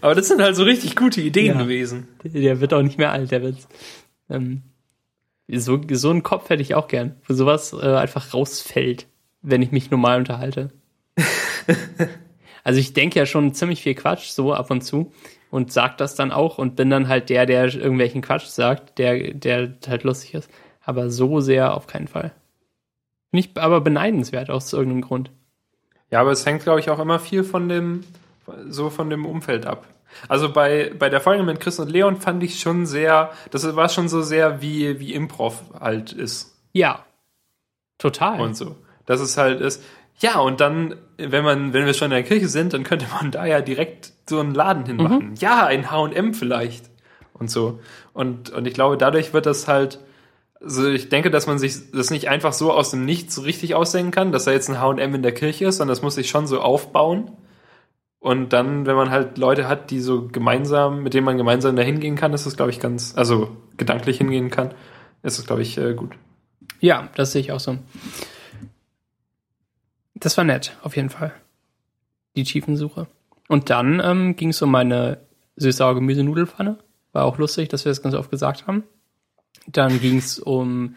Aber 0.00 0.14
das 0.14 0.28
sind 0.28 0.40
halt 0.42 0.56
so 0.56 0.64
richtig 0.64 0.96
gute 0.96 1.20
Ideen 1.20 1.56
Ja. 1.58 1.62
gewesen. 1.62 2.08
Der 2.24 2.60
wird 2.60 2.74
auch 2.74 2.82
nicht 2.82 2.98
mehr 2.98 3.12
alt, 3.12 3.30
der 3.30 3.42
Witz. 3.42 3.68
Ähm, 4.28 4.62
so, 5.48 5.80
so 5.90 6.10
einen 6.10 6.22
Kopf 6.22 6.48
hätte 6.50 6.62
ich 6.62 6.74
auch 6.74 6.88
gern, 6.88 7.16
wo 7.26 7.34
sowas 7.34 7.72
äh, 7.72 7.94
einfach 7.96 8.32
rausfällt, 8.34 9.06
wenn 9.42 9.62
ich 9.62 9.70
mich 9.70 9.90
normal 9.90 10.18
unterhalte. 10.18 10.70
also 12.64 12.80
ich 12.80 12.92
denke 12.92 13.18
ja 13.18 13.26
schon 13.26 13.54
ziemlich 13.54 13.82
viel 13.82 13.94
Quatsch, 13.94 14.28
so 14.30 14.52
ab 14.52 14.70
und 14.70 14.82
zu, 14.82 15.12
und 15.50 15.70
sag 15.70 15.98
das 15.98 16.14
dann 16.14 16.32
auch 16.32 16.58
und 16.58 16.76
bin 16.76 16.88
dann 16.88 17.08
halt 17.08 17.28
der, 17.28 17.44
der 17.44 17.74
irgendwelchen 17.74 18.22
Quatsch 18.22 18.46
sagt, 18.46 18.98
der, 18.98 19.34
der 19.34 19.74
halt 19.86 20.02
lustig 20.02 20.34
ist. 20.34 20.50
Aber 20.82 21.10
so 21.10 21.40
sehr 21.40 21.74
auf 21.74 21.86
keinen 21.86 22.08
Fall. 22.08 22.32
Nicht 23.32 23.58
aber 23.58 23.82
beneidenswert 23.82 24.50
aus 24.50 24.72
irgendeinem 24.72 25.02
Grund. 25.02 25.30
Ja, 26.10 26.20
aber 26.20 26.32
es 26.32 26.44
hängt, 26.44 26.62
glaube 26.62 26.80
ich, 26.80 26.90
auch 26.90 26.98
immer 26.98 27.18
viel 27.18 27.44
von 27.44 27.68
dem, 27.68 28.04
so 28.68 28.90
von 28.90 29.10
dem 29.10 29.26
Umfeld 29.26 29.66
ab. 29.66 29.86
Also 30.28 30.52
bei, 30.52 30.92
bei 30.98 31.08
der 31.08 31.20
Folge 31.20 31.42
mit 31.42 31.60
Chris 31.60 31.78
und 31.78 31.90
Leon 31.90 32.16
fand 32.16 32.42
ich 32.42 32.60
schon 32.60 32.86
sehr, 32.86 33.30
das 33.50 33.76
war 33.76 33.88
schon 33.88 34.08
so 34.08 34.22
sehr 34.22 34.62
wie, 34.62 35.00
wie 35.00 35.14
Improv 35.14 35.62
halt 35.78 36.12
ist 36.12 36.54
Ja. 36.72 37.04
Total. 37.98 38.40
und 38.40 38.56
so. 38.56 38.76
Dass 39.06 39.20
es 39.20 39.36
halt 39.36 39.60
ist, 39.60 39.82
ja, 40.18 40.38
und 40.38 40.60
dann, 40.60 40.94
wenn 41.18 41.44
man, 41.44 41.72
wenn 41.72 41.86
wir 41.86 41.94
schon 41.94 42.06
in 42.06 42.16
der 42.16 42.22
Kirche 42.22 42.48
sind, 42.48 42.72
dann 42.72 42.84
könnte 42.84 43.06
man 43.12 43.30
da 43.30 43.44
ja 43.44 43.60
direkt 43.60 44.12
so 44.28 44.38
einen 44.38 44.54
Laden 44.54 44.86
hinmachen. 44.86 45.34
Ja, 45.38 45.66
ein 45.66 45.90
H&M 45.90 46.34
vielleicht. 46.34 46.90
Und 47.34 47.50
so. 47.50 47.80
Und, 48.12 48.50
und 48.50 48.66
ich 48.66 48.74
glaube, 48.74 48.96
dadurch 48.96 49.32
wird 49.32 49.46
das 49.46 49.66
halt, 49.66 49.98
also 50.60 50.88
ich 50.88 51.08
denke, 51.08 51.30
dass 51.30 51.46
man 51.46 51.58
sich 51.58 51.90
das 51.90 52.10
nicht 52.10 52.28
einfach 52.28 52.52
so 52.52 52.72
aus 52.72 52.90
dem 52.90 53.04
Nichts 53.04 53.34
so 53.34 53.42
richtig 53.42 53.74
ausdenken 53.74 54.12
kann, 54.12 54.32
dass 54.32 54.44
da 54.44 54.52
jetzt 54.52 54.70
ein 54.70 54.80
H&M 54.80 55.14
in 55.14 55.22
der 55.22 55.32
Kirche 55.32 55.66
ist, 55.66 55.78
sondern 55.78 55.92
das 55.92 56.02
muss 56.02 56.14
sich 56.14 56.30
schon 56.30 56.46
so 56.46 56.60
aufbauen. 56.60 57.32
Und 58.20 58.52
dann, 58.52 58.86
wenn 58.86 58.94
man 58.94 59.10
halt 59.10 59.36
Leute 59.38 59.66
hat, 59.66 59.90
die 59.90 59.98
so 59.98 60.28
gemeinsam, 60.28 61.02
mit 61.02 61.14
denen 61.14 61.24
man 61.24 61.36
gemeinsam 61.36 61.74
da 61.74 61.82
hingehen 61.82 62.14
kann, 62.14 62.32
ist 62.32 62.46
das, 62.46 62.56
glaube 62.56 62.70
ich, 62.70 62.78
ganz, 62.78 63.14
also 63.16 63.56
gedanklich 63.76 64.18
hingehen 64.18 64.50
kann, 64.50 64.70
ist 65.24 65.38
das, 65.38 65.46
glaube 65.46 65.62
ich, 65.62 65.76
äh, 65.78 65.94
gut. 65.94 66.12
Ja, 66.78 67.08
das 67.16 67.32
sehe 67.32 67.40
ich 67.40 67.50
auch 67.50 67.58
so. 67.58 67.78
Das 70.22 70.36
war 70.36 70.44
nett, 70.44 70.76
auf 70.82 70.94
jeden 70.96 71.10
Fall. 71.10 71.32
Die 72.36 72.44
Tiefensuche. 72.44 73.06
Und 73.48 73.70
dann 73.70 74.00
ähm, 74.02 74.36
ging 74.36 74.50
es 74.50 74.62
um 74.62 74.70
meine 74.70 75.18
süß-sauer 75.56 75.94
Gemüsenudelpfanne. 75.96 76.78
War 77.12 77.24
auch 77.24 77.38
lustig, 77.38 77.68
dass 77.68 77.84
wir 77.84 77.90
das 77.90 78.02
ganz 78.02 78.14
oft 78.14 78.30
gesagt 78.30 78.66
haben. 78.66 78.84
Dann 79.66 80.00
ging 80.00 80.18
es 80.18 80.38
um. 80.38 80.94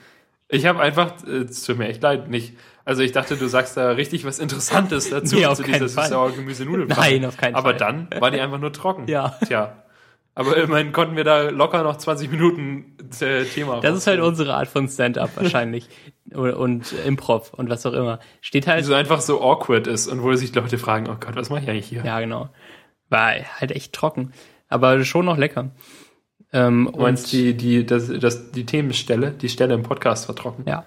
Ich 0.48 0.66
habe 0.68 0.80
einfach, 0.80 1.24
äh, 1.28 1.40
es 1.44 1.64
tut 1.64 1.78
mir 1.78 1.88
echt 1.88 2.02
leid, 2.04 2.30
nicht. 2.30 2.54
Also 2.86 3.02
ich 3.02 3.12
dachte, 3.12 3.36
du 3.36 3.48
sagst 3.48 3.76
da 3.78 3.90
richtig 3.92 4.26
was 4.26 4.38
Interessantes 4.40 5.10
dazu, 5.10 5.36
Nee, 5.36 5.54
zu 5.56 5.64
dieser 5.64 5.90
Fall. 5.90 6.08
sauer 6.08 6.32
Gemüse-Nudelpfanne. 6.32 7.02
Nein, 7.20 7.26
auf 7.26 7.36
keinen 7.36 7.56
Aber 7.56 7.72
Fall. 7.72 7.78
dann 7.78 8.08
war 8.20 8.30
die 8.32 8.40
einfach 8.40 8.60
nur 8.60 8.72
trocken. 8.72 9.08
Ja. 9.08 9.30
Tja. 9.46 9.84
Aber 10.38 10.58
immerhin 10.58 10.92
konnten 10.92 11.16
wir 11.16 11.24
da 11.24 11.50
locker 11.50 11.82
noch 11.84 11.98
20 11.98 12.30
Minuten 12.30 12.98
äh, 13.22 13.46
Thema 13.46 13.80
Das 13.80 13.96
ist 13.98 14.06
halt 14.06 14.20
unsere 14.20 14.54
Art 14.54 14.68
von 14.68 14.88
Stand-up 14.90 15.32
wahrscheinlich. 15.36 15.88
und, 16.34 16.92
Improv 17.06 17.54
und 17.54 17.70
was 17.70 17.86
auch 17.86 17.94
immer. 17.94 18.20
Steht 18.42 18.66
Die 18.66 18.70
halt. 18.70 18.84
so 18.86 18.94
einfach 18.94 19.22
so 19.22 19.42
awkward 19.42 19.88
ist 19.88 20.08
und 20.08 20.22
wo 20.22 20.34
sich 20.36 20.54
Leute 20.54 20.78
fragen, 20.78 21.08
oh 21.10 21.16
Gott, 21.20 21.36
was 21.36 21.50
mache 21.50 21.62
ich 21.64 21.70
eigentlich 21.70 21.88
hier? 21.88 22.04
Ja, 22.04 22.20
genau. 22.20 22.50
War 23.10 23.32
halt 23.60 23.72
echt 23.72 23.94
trocken. 23.94 24.34
Aber 24.68 25.04
schon 25.06 25.26
noch 25.26 25.38
lecker. 25.38 25.72
Ähm, 26.52 26.90
Du 26.94 27.00
meinst 27.00 27.26
und- 27.26 27.32
die, 27.32 27.54
die, 27.56 27.86
das, 27.86 28.08
das, 28.20 28.52
die 28.52 28.66
Themenstelle, 28.66 29.32
die 29.32 29.50
Stelle 29.50 29.74
im 29.74 29.84
Podcast 29.84 30.28
war 30.28 30.36
trocken. 30.36 30.66
Ja. 30.68 30.84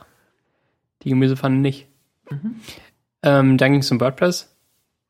Die 1.02 1.08
Gemüsepfanne 1.08 1.56
nicht. 1.56 1.86
Mhm. 2.30 2.56
Ähm, 3.22 3.56
dann 3.56 3.72
ging 3.72 3.80
es 3.80 3.90
um 3.90 4.00
WordPress. 4.00 4.54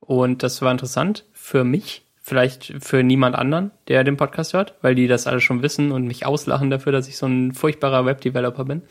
Und 0.01 0.43
das 0.45 0.63
war 0.63 0.71
interessant 0.71 1.25
für 1.33 1.65
mich, 1.65 2.05
vielleicht 2.29 2.75
für 2.81 3.03
niemand 3.03 3.35
anderen, 3.37 3.71
der 3.89 4.05
den 4.05 4.17
Podcast 4.17 4.53
hört, 4.53 4.75
weil 4.83 4.95
die 4.95 5.07
das 5.09 5.27
alle 5.27 5.41
schon 5.41 5.63
wissen 5.63 5.91
und 5.93 6.07
mich 6.07 6.27
auslachen 6.27 6.71
dafür, 6.71 6.93
dass 6.93 7.09
ich 7.09 7.17
so 7.17 7.27
ein 7.27 7.53
furchtbarer 7.53 8.05
Webdeveloper 8.07 8.65
bin. 8.65 8.83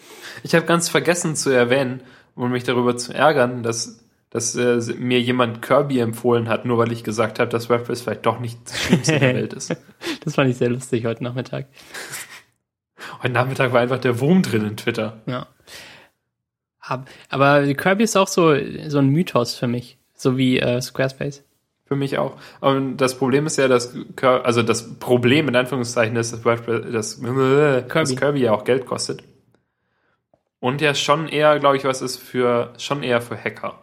Ich 0.44 0.56
habe 0.56 0.66
ganz 0.66 0.90
vergessen 0.90 1.36
zu 1.36 1.50
erwähnen, 1.52 2.02
um 2.36 2.52
mich 2.52 2.64
darüber 2.64 2.98
zu 2.98 3.14
ärgern, 3.14 3.64
dass, 3.64 4.04
dass 4.30 4.56
äh, 4.56 4.80
mir 4.98 5.22
jemand 5.22 5.62
Kirby 5.62 6.00
empfohlen 6.00 6.50
hat, 6.50 6.66
nur 6.66 6.78
weil 6.78 6.92
ich 6.92 7.04
gesagt 7.04 7.40
habe, 7.40 7.50
dass 7.50 7.70
WordPress 7.70 8.02
vielleicht 8.02 8.26
doch 8.26 8.40
nicht 8.40 8.60
das 8.66 8.80
Schlimmste 8.82 9.14
in 9.14 9.20
der 9.22 9.36
Welt 9.36 9.54
ist. 9.54 9.76
Das 10.24 10.36
fand 10.36 10.50
ich 10.50 10.58
sehr 10.58 10.70
lustig 10.70 11.06
heute 11.06 11.24
Nachmittag. 11.24 11.68
Heute 13.24 13.34
Nachmittag 13.34 13.72
war 13.72 13.80
einfach 13.82 14.00
der 14.00 14.20
Wurm 14.20 14.42
drin 14.42 14.66
in 14.66 14.76
Twitter. 14.78 15.22
Ja. 15.26 15.48
Ab- 16.82 17.08
Aber 17.30 17.66
Kirby 17.74 18.04
ist 18.04 18.18
auch 18.18 18.28
so, 18.28 18.56
so 18.88 18.98
ein 19.00 19.08
Mythos 19.10 19.56
für 19.56 19.68
mich. 19.68 19.98
So 20.16 20.38
wie 20.38 20.60
äh, 20.60 20.82
Squarespace. 20.82 21.44
Für 21.88 21.96
mich 21.96 22.18
auch. 22.18 22.38
Und 22.60 22.98
das 22.98 23.18
Problem 23.18 23.46
ist 23.46 23.58
ja, 23.58 23.70
dass 23.70 23.96
Kirby, 24.18 24.44
also 24.46 24.62
das 24.62 25.00
Problem 25.00 25.48
in 25.48 25.56
Anführungszeichen 25.56 26.18
ist, 26.18 26.34
dass 26.34 26.44
WordPress, 26.44 26.92
dass, 26.92 27.22
Kirby. 27.22 27.88
dass 27.94 28.16
Kirby 28.16 28.40
ja 28.42 28.52
auch 28.52 28.66
Geld 28.66 28.86
kostet. 28.86 29.24
Und 30.60 30.82
ja 30.82 30.94
schon 30.94 31.30
eher, 31.30 31.60
glaube 31.60 31.78
ich, 31.78 31.86
was 31.86 32.02
ist 32.02 32.18
für, 32.18 32.74
schon 32.78 33.04
eher 33.04 33.22
für 33.22 33.38
Hacker. 33.38 33.82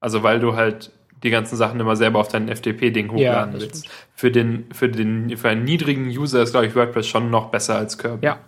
Also 0.00 0.22
weil 0.22 0.40
du 0.40 0.56
halt 0.56 0.92
die 1.22 1.28
ganzen 1.28 1.56
Sachen 1.56 1.78
immer 1.78 1.94
selber 1.96 2.20
auf 2.20 2.28
dein 2.28 2.48
FTP-Ding 2.48 3.10
hochladen 3.12 3.52
das 3.52 3.62
willst. 3.62 3.88
Für 4.14 4.30
den, 4.30 4.72
für 4.72 4.88
den, 4.88 5.36
für 5.36 5.50
einen 5.50 5.64
niedrigen 5.64 6.06
User 6.08 6.40
ist, 6.40 6.52
glaube 6.52 6.66
ich, 6.66 6.74
WordPress 6.74 7.06
schon 7.06 7.28
noch 7.30 7.50
besser 7.50 7.76
als 7.76 7.98
Kirby. 7.98 8.24
Ja, 8.24 8.38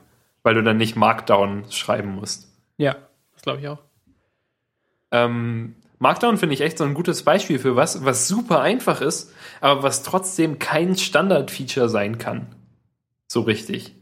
Weil 0.42 0.54
du 0.54 0.62
dann 0.62 0.78
nicht 0.78 0.96
Markdown 0.96 1.64
schreiben 1.70 2.14
musst. 2.14 2.48
ja, 2.78 2.96
das 3.34 3.42
glaube 3.42 3.60
ich 3.60 3.68
auch. 3.68 3.78
Ähm, 5.10 5.74
Markdown 6.02 6.36
finde 6.36 6.54
ich 6.56 6.62
echt 6.62 6.78
so 6.78 6.84
ein 6.84 6.94
gutes 6.94 7.22
Beispiel 7.22 7.60
für 7.60 7.76
was, 7.76 8.04
was 8.04 8.26
super 8.26 8.60
einfach 8.60 9.00
ist, 9.00 9.32
aber 9.60 9.84
was 9.84 10.02
trotzdem 10.02 10.58
kein 10.58 10.96
Standard-Feature 10.96 11.88
sein 11.88 12.18
kann. 12.18 12.48
So 13.28 13.42
richtig. 13.42 13.94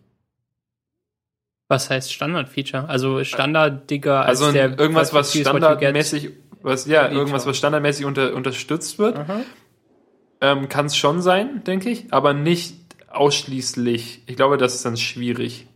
Was 1.68 1.90
heißt 1.90 2.10
Standard-Feature? 2.10 2.88
Also 2.88 3.22
standardiger 3.22 4.24
als 4.24 4.40
Also 4.40 4.50
der 4.50 4.78
irgendwas, 4.78 5.12
was 5.12 5.34
standardmäßig, 5.34 6.30
was, 6.62 6.86
ja, 6.86 7.06
irgendwas, 7.06 7.44
was 7.44 7.58
standardmäßig 7.58 8.06
unter, 8.06 8.34
unterstützt 8.34 8.98
wird, 8.98 9.20
ähm, 10.40 10.70
kann 10.70 10.86
es 10.86 10.96
schon 10.96 11.20
sein, 11.20 11.62
denke 11.64 11.90
ich, 11.90 12.10
aber 12.14 12.32
nicht 12.32 12.76
ausschließlich. 13.10 14.22
Ich 14.24 14.36
glaube, 14.36 14.56
das 14.56 14.74
ist 14.74 14.86
dann 14.86 14.96
schwierig. 14.96 15.66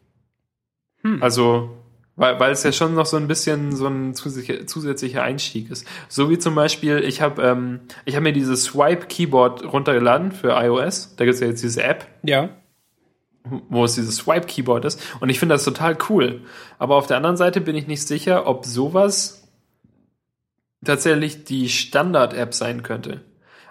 Hm. 1.03 1.23
Also, 1.23 1.77
weil, 2.17 2.39
weil 2.39 2.53
es 2.53 2.63
ja 2.63 2.73
schon 2.73 2.95
noch 2.95 3.07
so 3.07 3.17
ein 3.17 3.27
bisschen 3.27 3.75
so 3.75 3.87
ein 3.89 4.15
zusätzlicher, 4.15 5.23
Einstieg 5.23 5.71
ist. 5.71 5.87
So 6.09 6.31
wie 6.31 6.39
zum 6.39 6.55
Beispiel, 6.55 7.01
ich 7.01 7.21
habe 7.21 7.43
ähm, 7.43 7.81
ich 8.05 8.15
hab 8.15 8.23
mir 8.23 8.33
dieses 8.33 8.65
Swipe 8.65 9.07
Keyboard 9.07 9.65
runtergeladen 9.73 10.33
für 10.33 10.51
iOS. 10.51 11.17
Da 11.17 11.25
gibt 11.25 11.35
es 11.35 11.41
ja 11.41 11.49
jetzt 11.49 11.63
diese 11.63 11.83
App, 11.83 12.07
Ja. 12.23 12.51
wo 13.69 13.85
es 13.85 13.95
dieses 13.97 14.17
Swipe 14.17 14.47
Keyboard 14.47 14.85
ist. 14.85 15.03
Und 15.21 15.29
ich 15.29 15.39
finde 15.39 15.57
das 15.57 15.65
total 15.65 15.99
cool. 16.09 16.43
Aber 16.79 16.97
auf 16.97 17.07
der 17.09 17.17
anderen 17.17 17.37
Seite 17.37 17.61
bin 17.61 17.75
ich 17.75 17.89
nicht 17.89 18.07
sicher, 18.07 18.47
ob 18.47 18.65
sowas 18.65 19.49
tatsächlich 20.85 21.45
die 21.45 21.69
Standard-App 21.69 22.55
sein 22.55 22.83
könnte. 22.83 23.23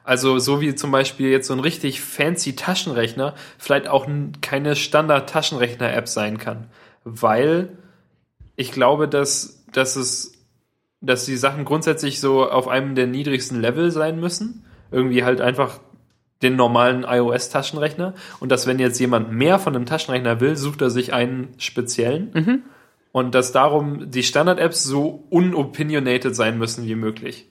Also 0.03 0.37
so 0.39 0.59
wie 0.59 0.75
zum 0.75 0.91
Beispiel 0.91 1.29
jetzt 1.29 1.47
so 1.47 1.53
ein 1.53 1.61
richtig 1.61 2.01
fancy 2.01 2.57
Taschenrechner 2.57 3.35
vielleicht 3.57 3.87
auch 3.87 4.05
keine 4.41 4.75
Standard-Taschenrechner-App 4.75 6.09
sein 6.09 6.37
kann. 6.39 6.67
Weil 7.05 7.77
ich 8.55 8.71
glaube, 8.71 9.07
dass, 9.07 9.65
dass 9.71 9.95
es, 9.95 10.33
dass 11.01 11.25
die 11.25 11.37
Sachen 11.37 11.65
grundsätzlich 11.65 12.19
so 12.19 12.49
auf 12.49 12.67
einem 12.67 12.95
der 12.95 13.07
niedrigsten 13.07 13.59
Level 13.59 13.91
sein 13.91 14.19
müssen. 14.19 14.65
Irgendwie 14.91 15.23
halt 15.23 15.41
einfach 15.41 15.79
den 16.41 16.55
normalen 16.55 17.03
iOS-Taschenrechner. 17.03 18.13
Und 18.39 18.51
dass 18.51 18.67
wenn 18.67 18.79
jetzt 18.79 18.99
jemand 18.99 19.31
mehr 19.31 19.59
von 19.59 19.75
einem 19.75 19.85
Taschenrechner 19.85 20.39
will, 20.39 20.55
sucht 20.55 20.81
er 20.81 20.89
sich 20.89 21.13
einen 21.13 21.53
speziellen. 21.57 22.31
Und 23.11 23.35
dass 23.35 23.51
darum 23.51 24.11
die 24.11 24.23
Standard-Apps 24.23 24.83
so 24.83 25.25
unopinionated 25.29 26.35
sein 26.35 26.57
müssen 26.57 26.85
wie 26.85 26.95
möglich. 26.95 27.49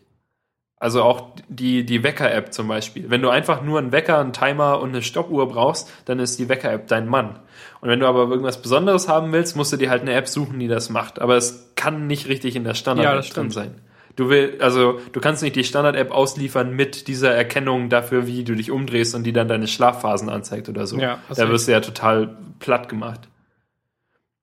Also 0.76 1.04
auch 1.04 1.36
die, 1.48 1.86
die 1.86 2.02
Wecker-App 2.02 2.52
zum 2.52 2.66
Beispiel. 2.66 3.08
Wenn 3.08 3.22
du 3.22 3.28
einfach 3.28 3.62
nur 3.62 3.78
einen 3.78 3.92
Wecker, 3.92 4.18
einen 4.18 4.32
Timer 4.32 4.80
und 4.80 4.88
eine 4.88 5.02
Stoppuhr 5.02 5.48
brauchst, 5.48 5.88
dann 6.06 6.18
ist 6.18 6.40
die 6.40 6.48
Wecker-App 6.48 6.88
dein 6.88 7.06
Mann. 7.06 7.38
Und 7.82 7.88
wenn 7.88 7.98
du 7.98 8.06
aber 8.06 8.30
irgendwas 8.30 8.62
Besonderes 8.62 9.08
haben 9.08 9.32
willst, 9.32 9.56
musst 9.56 9.72
du 9.72 9.76
dir 9.76 9.90
halt 9.90 10.02
eine 10.02 10.14
App 10.14 10.28
suchen, 10.28 10.60
die 10.60 10.68
das 10.68 10.88
macht. 10.88 11.20
Aber 11.20 11.36
es 11.36 11.72
kann 11.74 12.06
nicht 12.06 12.28
richtig 12.28 12.54
in 12.54 12.62
der 12.62 12.74
Ja, 12.74 12.76
Standard-App 12.76 13.16
das 13.16 13.30
drin 13.30 13.50
sein. 13.50 13.80
Du 14.14 14.28
will, 14.28 14.58
also 14.60 15.00
du 15.10 15.20
kannst 15.20 15.42
nicht 15.42 15.56
die 15.56 15.64
Standard-App 15.64 16.12
ausliefern 16.12 16.76
mit 16.76 17.08
dieser 17.08 17.32
Erkennung 17.34 17.88
dafür, 17.88 18.28
wie 18.28 18.44
du 18.44 18.54
dich 18.54 18.70
umdrehst 18.70 19.16
und 19.16 19.24
die 19.24 19.32
dann 19.32 19.48
deine 19.48 19.66
Schlafphasen 19.66 20.28
anzeigt 20.28 20.68
oder 20.68 20.86
so. 20.86 20.96
Ja, 20.96 21.18
da 21.34 21.48
wirst 21.48 21.66
du 21.66 21.72
ja 21.72 21.80
total 21.80 22.36
platt 22.60 22.88
gemacht. 22.88 23.28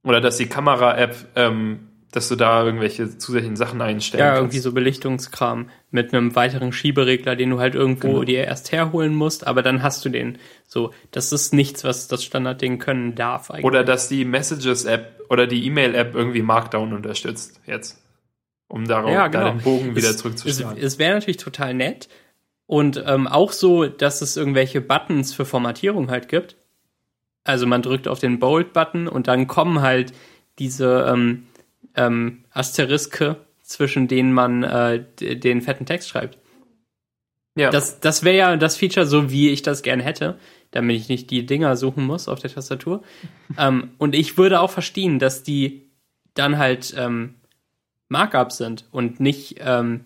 Oder 0.03 0.19
dass 0.19 0.35
die 0.35 0.47
Kamera-App, 0.47 1.15
ähm, 1.37 1.88
dass 2.11 2.27
du 2.27 2.35
da 2.35 2.63
irgendwelche 2.63 3.17
zusätzlichen 3.17 3.55
Sachen 3.55 3.81
einstellen 3.81 4.19
Ja, 4.19 4.29
kannst. 4.29 4.41
irgendwie 4.41 4.59
so 4.59 4.71
Belichtungskram 4.71 5.69
mit 5.91 6.13
einem 6.13 6.35
weiteren 6.35 6.71
Schieberegler, 6.71 7.35
den 7.35 7.51
du 7.51 7.59
halt 7.59 7.75
irgendwo 7.75 8.07
Genau. 8.07 8.23
dir 8.23 8.43
erst 8.45 8.71
herholen 8.71 9.13
musst, 9.13 9.45
aber 9.45 9.61
dann 9.61 9.83
hast 9.83 10.03
du 10.05 10.09
den. 10.09 10.37
So, 10.67 10.91
das 11.11 11.31
ist 11.31 11.53
nichts, 11.53 11.83
was 11.83 12.07
das 12.07 12.23
Standardding 12.23 12.79
können 12.79 13.15
darf 13.15 13.51
eigentlich. 13.51 13.65
Oder 13.65 13.83
dass 13.83 14.07
die 14.07 14.25
Messages-App 14.25 15.21
oder 15.29 15.45
die 15.45 15.65
E-Mail-App 15.67 16.15
irgendwie 16.15 16.41
Markdown 16.41 16.93
unterstützt 16.93 17.61
jetzt. 17.67 18.01
Um 18.67 18.87
darauf 18.87 19.11
ja, 19.11 19.29
da 19.29 19.39
genau. 19.39 19.51
den 19.51 19.61
Bogen 19.61 19.95
wieder 19.95 20.09
es, 20.09 20.17
zurückzuschlagen. 20.17 20.77
Es, 20.77 20.93
es 20.93 20.99
wäre 20.99 21.13
natürlich 21.15 21.37
total 21.37 21.73
nett 21.73 22.07
und 22.67 23.03
ähm, 23.07 23.27
auch 23.27 23.51
so, 23.51 23.85
dass 23.87 24.21
es 24.21 24.37
irgendwelche 24.37 24.79
Buttons 24.81 25.33
für 25.33 25.45
Formatierung 25.45 26.11
halt 26.11 26.27
gibt. 26.29 26.55
Also 27.43 27.65
man 27.65 27.81
drückt 27.81 28.07
auf 28.07 28.19
den 28.19 28.37
Bold-Button 28.39 29.07
und 29.07 29.27
dann 29.27 29.47
kommen 29.47 29.81
halt 29.81 30.13
diese 30.59 31.07
ähm, 31.11 31.47
ähm, 31.95 32.43
Asteriske, 32.51 33.37
zwischen 33.63 34.07
denen 34.07 34.33
man 34.33 34.63
äh, 34.63 35.03
den 35.19 35.61
fetten 35.61 35.85
Text 35.85 36.09
schreibt. 36.09 36.37
ja. 37.55 37.69
Das, 37.69 37.99
das 37.99 38.23
wäre 38.23 38.37
ja 38.37 38.57
das 38.57 38.77
Feature, 38.77 39.05
so 39.05 39.31
wie 39.31 39.49
ich 39.49 39.61
das 39.61 39.83
gerne 39.83 40.03
hätte, 40.03 40.39
damit 40.71 40.95
ich 40.95 41.09
nicht 41.09 41.29
die 41.29 41.45
Dinger 41.45 41.75
suchen 41.75 42.05
muss 42.05 42.27
auf 42.27 42.39
der 42.39 42.51
Tastatur. 42.51 43.03
ähm, 43.57 43.91
und 43.97 44.15
ich 44.15 44.37
würde 44.37 44.59
auch 44.59 44.71
verstehen, 44.71 45.19
dass 45.19 45.43
die 45.43 45.89
dann 46.33 46.57
halt 46.57 46.93
ähm, 46.97 47.35
Markups 48.07 48.57
sind 48.57 48.85
und 48.91 49.19
nicht 49.19 49.57
ähm, 49.59 50.05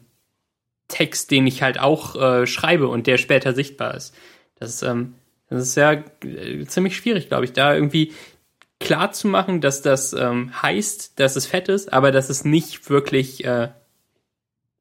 Text, 0.88 1.32
den 1.32 1.48
ich 1.48 1.64
halt 1.64 1.80
auch 1.80 2.16
äh, 2.16 2.46
schreibe 2.46 2.88
und 2.88 3.08
der 3.08 3.18
später 3.18 3.54
sichtbar 3.54 3.96
ist. 3.96 4.14
Das, 4.56 4.84
ähm, 4.84 5.16
das 5.50 5.64
ist 5.64 5.76
ja 5.76 6.04
äh, 6.24 6.66
ziemlich 6.66 6.96
schwierig, 6.96 7.30
glaube 7.30 7.46
ich, 7.46 7.54
da 7.54 7.74
irgendwie 7.74 8.12
klar 8.84 9.12
zu 9.12 9.28
machen, 9.28 9.62
dass 9.62 9.82
das 9.82 10.14
ähm, 10.14 10.52
heißt, 10.62 11.20
dass 11.20 11.36
es 11.36 11.46
fett 11.46 11.70
ist, 11.70 11.92
aber 11.92 12.12
dass 12.12 12.30
es 12.30 12.46
nicht 12.46 12.90
wirklich 12.90 13.44
äh, 13.46 13.70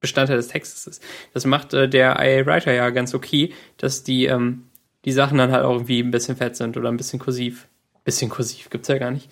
Bestandteil 0.00 0.36
des 0.36 0.48
Textes 0.48 0.86
ist. 0.86 1.02
Das 1.32 1.46
macht 1.46 1.72
äh, 1.72 1.88
der 1.88 2.16
IA 2.20 2.44
Writer 2.44 2.72
ja 2.72 2.90
ganz 2.90 3.14
okay, 3.14 3.54
dass 3.78 4.02
die 4.02 4.26
ähm, 4.26 4.64
die 5.04 5.12
Sachen 5.12 5.38
dann 5.38 5.50
halt 5.52 5.64
auch 5.64 5.72
irgendwie 5.72 6.00
ein 6.00 6.10
bisschen 6.10 6.36
fett 6.36 6.56
sind 6.56 6.76
oder 6.76 6.88
ein 6.90 6.96
bisschen 6.96 7.18
kursiv. 7.18 7.68
Bisschen 8.04 8.30
kursiv 8.30 8.68
gibt's 8.70 8.88
ja 8.88 8.98
gar 8.98 9.10
nicht. 9.10 9.28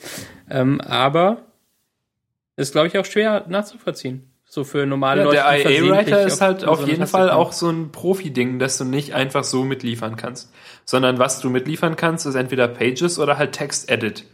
Ähm, 0.49 0.81
aber 0.81 1.43
ist, 2.57 2.73
glaube 2.73 2.89
ich, 2.89 2.99
auch 2.99 3.05
schwer 3.05 3.47
nachzuvollziehen. 3.49 4.31
So 4.45 4.65
für 4.65 4.85
normale 4.85 5.23
Ja, 5.33 5.53
Leute. 5.53 5.69
der 5.69 5.79
IA-Writer 5.79 6.27
ist 6.27 6.41
halt 6.41 6.61
so 6.63 6.67
auf 6.67 6.81
eine 6.81 6.91
jeden 6.91 7.07
Fall 7.07 7.31
auch 7.31 7.53
so 7.53 7.71
ein 7.71 7.93
Profi-Ding, 7.93 8.59
dass 8.59 8.79
du 8.79 8.85
nicht 8.85 9.15
einfach 9.15 9.45
so 9.45 9.65
mitliefern 9.65 10.17
kannst. 10.17 10.53
Sondern 10.85 11.19
was 11.19 11.41
du 11.41 11.51
mitliefern 11.51 11.95
kannst, 11.95 12.27
ist 12.27 12.35
entweder 12.35 12.67
Pages 12.67 13.19
oder 13.21 13.39
halt 13.39 13.53
Text-Edit. 13.53 14.25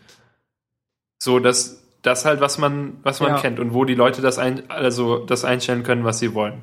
So, 1.26 1.40
dass 1.40 1.82
das 2.02 2.24
halt, 2.24 2.40
was 2.40 2.56
man, 2.56 2.98
was 3.02 3.18
man 3.18 3.32
Ja. 3.32 3.40
kennt 3.40 3.58
und 3.58 3.74
wo 3.74 3.84
die 3.84 3.96
Leute 3.96 4.22
das 4.22 4.38
ein, 4.38 4.70
also 4.70 5.18
das 5.26 5.44
einstellen 5.44 5.82
können, 5.82 6.04
was 6.04 6.20
sie 6.20 6.34
wollen. 6.34 6.62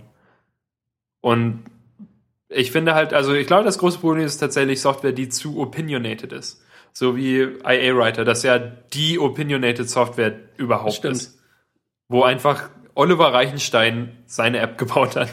Und 1.20 1.66
ich 2.48 2.72
finde 2.72 2.96
halt, 2.96 3.14
also 3.14 3.34
ich 3.34 3.46
glaube, 3.46 3.66
das 3.66 3.78
große 3.78 4.00
Problem 4.00 4.26
ist 4.26 4.38
tatsächlich 4.38 4.80
Software, 4.80 5.12
die 5.12 5.28
zu 5.28 5.60
opinionated 5.60 6.32
ist. 6.32 6.64
So 6.94 7.18
wie 7.18 7.42
IA-Writer, 7.42 8.24
das 8.24 8.44
ja 8.44 8.58
die 8.58 9.20
opinionated 9.20 9.90
Software 9.90 10.34
überhaupt 10.56 10.94
Stimmt. 10.94 11.18
ist. 11.18 11.44
Wo 12.08 12.24
einfach 12.24 12.70
Oliver 12.96 13.34
Reichenstein 13.34 14.16
seine 14.26 14.60
App 14.60 14.78
gebaut 14.78 15.18
hat. 15.18 15.28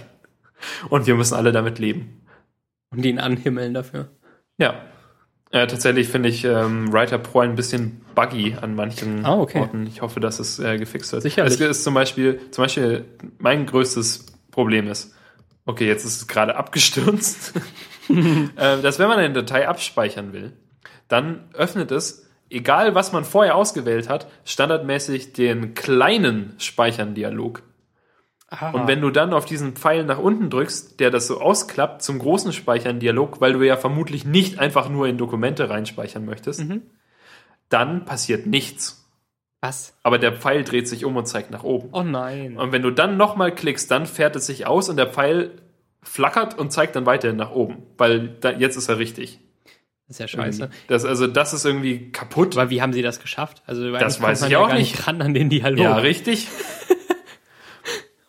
Und 0.88 1.06
wir 1.06 1.14
müssen 1.14 1.34
alle 1.34 1.52
damit 1.52 1.78
leben. 1.78 2.26
Und 2.90 3.04
ihn 3.04 3.20
anhimmeln 3.20 3.74
dafür. 3.74 4.08
Ja. 4.58 4.74
Äh, 5.52 5.66
tatsächlich 5.66 6.08
finde 6.08 6.28
ich 6.28 6.44
ähm, 6.44 6.92
Writer 6.92 7.18
Pro 7.18 7.40
ein 7.40 7.56
bisschen 7.56 8.00
buggy 8.14 8.56
an 8.60 8.76
manchen 8.76 9.24
Ah, 9.24 9.36
okay. 9.38 9.58
Orten. 9.60 9.86
Ich 9.86 10.00
hoffe, 10.00 10.20
dass 10.20 10.38
es 10.38 10.60
äh, 10.60 10.78
gefixt 10.78 11.12
wird. 11.12 11.22
Sicherlich. 11.22 11.54
Es 11.54 11.60
ist 11.60 11.84
zum 11.84 11.94
Beispiel, 11.94 12.40
zum 12.52 12.64
Beispiel 12.64 13.04
mein 13.38 13.66
größtes 13.66 14.26
Problem 14.52 14.86
ist, 14.86 15.12
okay, 15.66 15.88
jetzt 15.88 16.04
ist 16.04 16.16
es 16.16 16.28
gerade 16.28 16.54
abgestürzt, 16.56 17.52
äh, 18.08 18.80
dass 18.80 18.98
wenn 19.00 19.08
man 19.08 19.18
eine 19.18 19.32
Datei 19.32 19.66
abspeichern 19.66 20.32
will, 20.32 20.52
dann 21.08 21.48
öffnet 21.54 21.90
es, 21.90 22.28
egal 22.48 22.94
was 22.94 23.10
man 23.12 23.24
vorher 23.24 23.56
ausgewählt 23.56 24.08
hat, 24.08 24.28
standardmäßig 24.44 25.32
den 25.32 25.74
kleinen 25.74 26.54
Speichern-Dialog. 26.58 27.62
Ah. 28.50 28.70
Und 28.72 28.88
wenn 28.88 29.00
du 29.00 29.10
dann 29.10 29.32
auf 29.32 29.44
diesen 29.44 29.74
Pfeil 29.76 30.04
nach 30.04 30.18
unten 30.18 30.50
drückst, 30.50 30.98
der 30.98 31.10
das 31.10 31.26
so 31.28 31.40
ausklappt 31.40 32.02
zum 32.02 32.18
großen 32.18 32.52
Speichern-Dialog, 32.52 33.40
weil 33.40 33.52
du 33.52 33.62
ja 33.62 33.76
vermutlich 33.76 34.24
nicht 34.24 34.58
einfach 34.58 34.88
nur 34.88 35.06
in 35.06 35.18
Dokumente 35.18 35.70
reinspeichern 35.70 36.24
möchtest, 36.24 36.64
Mhm. 36.64 36.82
dann 37.68 38.04
passiert 38.04 38.46
nichts. 38.46 39.08
Was? 39.60 39.94
Aber 40.02 40.18
der 40.18 40.32
Pfeil 40.32 40.64
dreht 40.64 40.88
sich 40.88 41.04
um 41.04 41.16
und 41.16 41.26
zeigt 41.26 41.50
nach 41.50 41.62
oben. 41.64 41.90
Oh 41.92 42.02
nein. 42.02 42.56
Und 42.56 42.72
wenn 42.72 42.82
du 42.82 42.90
dann 42.90 43.16
nochmal 43.16 43.54
klickst, 43.54 43.90
dann 43.90 44.06
fährt 44.06 44.34
es 44.34 44.46
sich 44.46 44.66
aus 44.66 44.88
und 44.88 44.96
der 44.96 45.06
Pfeil 45.06 45.52
flackert 46.02 46.58
und 46.58 46.72
zeigt 46.72 46.96
dann 46.96 47.04
weiterhin 47.06 47.36
nach 47.36 47.50
oben, 47.52 47.82
weil 47.98 48.28
da, 48.40 48.50
jetzt 48.52 48.76
ist 48.76 48.88
er 48.88 48.98
richtig. 48.98 49.38
Das 50.08 50.16
ist 50.16 50.18
ja 50.20 50.26
scheiße. 50.28 50.70
Das, 50.88 51.04
also 51.04 51.26
das 51.28 51.52
ist 51.52 51.64
irgendwie 51.64 52.10
kaputt. 52.10 52.56
Aber 52.56 52.70
wie 52.70 52.82
haben 52.82 52.92
sie 52.94 53.02
das 53.02 53.20
geschafft? 53.20 53.62
Also 53.66 53.92
Das 53.92 54.20
weiß 54.20 54.42
ich 54.42 54.50
ja 54.50 54.58
auch 54.58 54.68
gar 54.68 54.76
nicht. 54.78 55.06
ran 55.06 55.20
an 55.22 55.34
den 55.34 55.50
Dialog. 55.50 55.78
Ja, 55.78 55.96
richtig. 55.98 56.48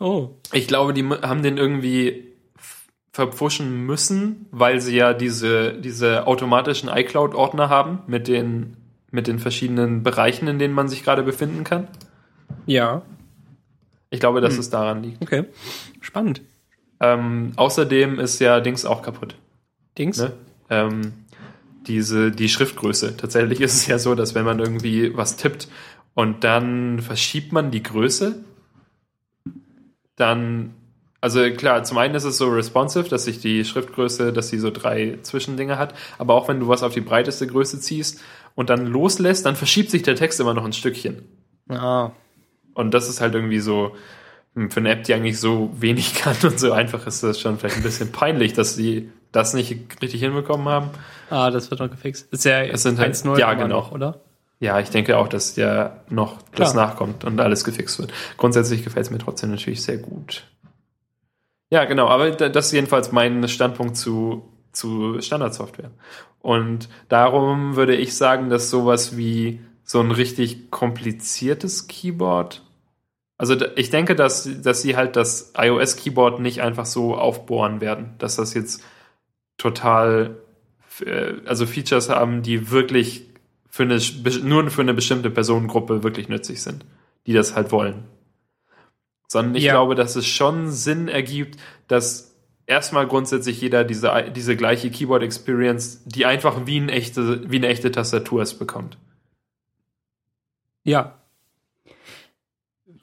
Oh. 0.02 0.32
Ich 0.52 0.68
glaube, 0.68 0.94
die 0.94 1.08
haben 1.08 1.44
den 1.44 1.58
irgendwie 1.58 2.34
verpfuschen 3.14 3.86
müssen, 3.86 4.48
weil 4.50 4.82
sie 4.82 4.96
ja 4.96 5.14
diese, 5.14 5.74
diese 5.74 6.26
automatischen 6.26 6.90
iCloud-Ordner 6.90 7.70
haben 7.70 8.00
mit 8.08 8.28
den, 8.28 8.78
mit 9.12 9.28
den 9.28 9.38
verschiedenen 9.38 10.02
Bereichen, 10.02 10.48
in 10.48 10.58
denen 10.58 10.74
man 10.74 10.88
sich 10.90 11.04
gerade 11.04 11.22
befinden 11.22 11.64
kann. 11.64 11.88
Ja. 12.66 13.04
Ich 14.10 14.20
glaube, 14.20 14.40
Hm. 14.40 14.44
dass 14.46 14.58
es 14.58 14.72
daran 14.72 15.04
liegt. 15.04 15.22
Okay. 15.22 15.46
Spannend. 16.00 16.42
Ähm, 17.00 17.52
außerdem 17.56 18.20
ist 18.20 18.40
ja 18.40 18.60
Dings 18.60 18.86
auch 18.86 19.04
kaputt. 19.04 19.36
Dings? 19.98 20.18
Ne? 20.18 20.32
Ähm, 20.70 21.14
diese, 21.86 22.32
die 22.32 22.50
Schriftgröße. 22.50 23.18
Tatsächlich 23.18 23.62
ist 23.62 23.76
es 23.76 23.88
ja 23.88 24.00
so, 24.00 24.16
dass 24.16 24.34
wenn 24.34 24.46
man 24.46 24.58
irgendwie 24.60 25.16
was 25.16 25.38
tippt 25.38 25.68
und 26.16 26.44
dann 26.44 27.00
verschiebt 27.02 27.52
man 27.52 27.70
die 27.70 27.84
Größe, 27.84 28.44
dann, 30.22 30.74
also 31.20 31.42
klar, 31.52 31.84
zum 31.84 31.98
einen 31.98 32.16
ist 32.16 32.24
es 32.24 32.38
so 32.38 32.48
responsive, 32.50 33.10
dass 33.10 33.26
sich 33.26 33.40
die 33.40 33.66
Schriftgröße, 33.66 34.32
dass 34.32 34.50
sie 34.50 34.60
so 34.60 34.72
drei 34.72 35.18
Zwischendinge 35.22 35.78
hat, 35.78 35.94
aber 36.18 36.36
auch 36.36 36.48
wenn 36.48 36.60
du 36.60 36.68
was 36.68 36.84
auf 36.84 36.94
die 36.94 37.02
breiteste 37.02 37.48
Größe 37.48 37.80
ziehst 37.80 38.22
und 38.56 38.70
dann 38.70 38.88
loslässt, 38.88 39.46
dann 39.46 39.56
verschiebt 39.56 39.90
sich 39.92 40.04
der 40.04 40.16
Text 40.16 40.40
immer 40.40 40.54
noch 40.54 40.64
ein 40.66 40.74
Stückchen. 40.74 41.24
Ah, 41.70 42.12
Und 42.74 42.94
das 42.94 43.10
ist 43.10 43.20
halt 43.22 43.34
irgendwie 43.36 43.60
so, 43.60 43.96
hm, 44.56 44.72
für 44.72 44.80
eine 44.80 44.90
App, 44.92 45.04
die 45.04 45.14
eigentlich 45.14 45.40
so 45.40 45.72
wenig 45.76 46.14
kann 46.22 46.36
und 46.44 46.60
so 46.60 46.72
einfach 46.72 47.06
ist 47.08 47.24
das 47.24 47.40
schon 47.40 47.58
vielleicht 47.60 47.78
ein 47.78 47.84
bisschen 47.84 48.12
peinlich, 48.12 48.54
dass 48.54 48.76
sie 48.76 49.10
das 49.32 49.54
nicht 49.54 49.78
richtig 50.02 50.20
hinbekommen 50.22 50.68
haben. 50.68 50.90
ah, 51.30 51.50
das 51.52 51.70
wird 51.72 51.80
noch 51.80 51.90
gefixt. 51.90 52.32
Ist 52.34 52.44
ja 52.46 52.62
Es 52.64 52.84
sind 52.84 53.00
halt- 53.00 53.16
1.0 53.16 53.40
ja, 53.40 53.54
genau. 53.54 53.68
noch, 53.78 53.92
oder? 53.94 54.20
Ja, 54.62 54.80
ich 54.80 54.90
denke 54.92 55.18
auch, 55.18 55.28
dass 55.28 55.56
ja 55.56 55.98
noch 56.10 56.38
das 56.56 56.72
Klar. 56.74 56.88
nachkommt 56.88 57.24
und 57.26 57.42
alles 57.42 57.64
gefixt 57.64 57.98
wird. 58.00 58.14
Grundsätzlich 58.38 58.84
gefällt 58.84 59.08
es 59.08 59.12
mir 59.12 59.18
trotzdem 59.18 59.50
natürlich 59.50 59.82
sehr 59.82 59.98
gut. 59.98 60.48
Ja, 61.72 61.86
genau, 61.86 62.08
aber 62.08 62.30
da- 62.32 62.48
das 62.48 62.68
ist 62.68 62.74
jedenfalls 62.74 63.12
mein 63.12 63.48
Standpunkt 63.48 63.98
zu, 63.98 64.44
zu 64.72 65.20
Standardsoftware. 65.20 65.90
Und 66.42 66.90
darum 67.10 67.76
würde 67.76 67.96
ich 67.96 68.16
sagen, 68.16 68.50
dass 68.50 68.70
sowas 68.70 69.18
wie 69.18 69.62
so 69.84 70.00
ein 70.00 70.12
richtig 70.12 70.70
kompliziertes 70.70 71.88
Keyboard, 71.88 72.62
also 73.40 73.56
ich 73.76 73.90
denke, 73.90 74.16
dass, 74.16 74.48
dass 74.62 74.84
sie 74.84 74.96
halt 74.96 75.16
das 75.16 75.54
iOS-Keyboard 75.58 76.40
nicht 76.40 76.62
einfach 76.62 76.86
so 76.86 77.16
aufbohren 77.16 77.82
werden, 77.82 78.14
dass 78.20 78.36
das 78.36 78.54
jetzt 78.54 78.84
total, 79.58 80.38
äh, 81.04 81.34
also 81.48 81.66
Features 81.66 82.10
haben, 82.10 82.44
die 82.44 82.70
wirklich 82.70 83.31
für 83.72 83.84
eine, 83.84 84.00
nur 84.44 84.70
für 84.70 84.82
eine 84.82 84.94
bestimmte 84.94 85.32
Personengruppe 85.32 86.04
wirklich 86.04 86.30
nützlich 86.30 86.62
sind, 86.62 86.86
die 87.26 87.34
das 87.34 87.56
halt 87.56 87.72
wollen. 87.72 88.04
Sondern 89.28 89.56
ich 89.56 89.64
Ja. 89.64 89.72
glaube, 89.74 89.96
dass 89.96 90.16
es 90.18 90.28
schon 90.28 90.70
Sinn 90.72 91.08
ergibt, 91.08 91.58
dass 91.88 92.36
erstmal 92.68 93.08
grundsätzlich 93.08 93.62
jeder 93.62 93.86
diese, 93.86 94.32
diese 94.36 94.58
gleiche 94.58 94.92
Keyboard-Experience, 94.92 96.04
die 96.06 96.26
einfach 96.26 96.66
wie, 96.68 96.80
ein 96.80 96.90
echte, 96.90 97.50
wie 97.50 97.56
eine 97.56 97.70
echte 97.70 97.92
Tastatur 97.92 98.42
es 98.42 98.54
bekommt. 98.54 98.98
Ja, 100.84 101.18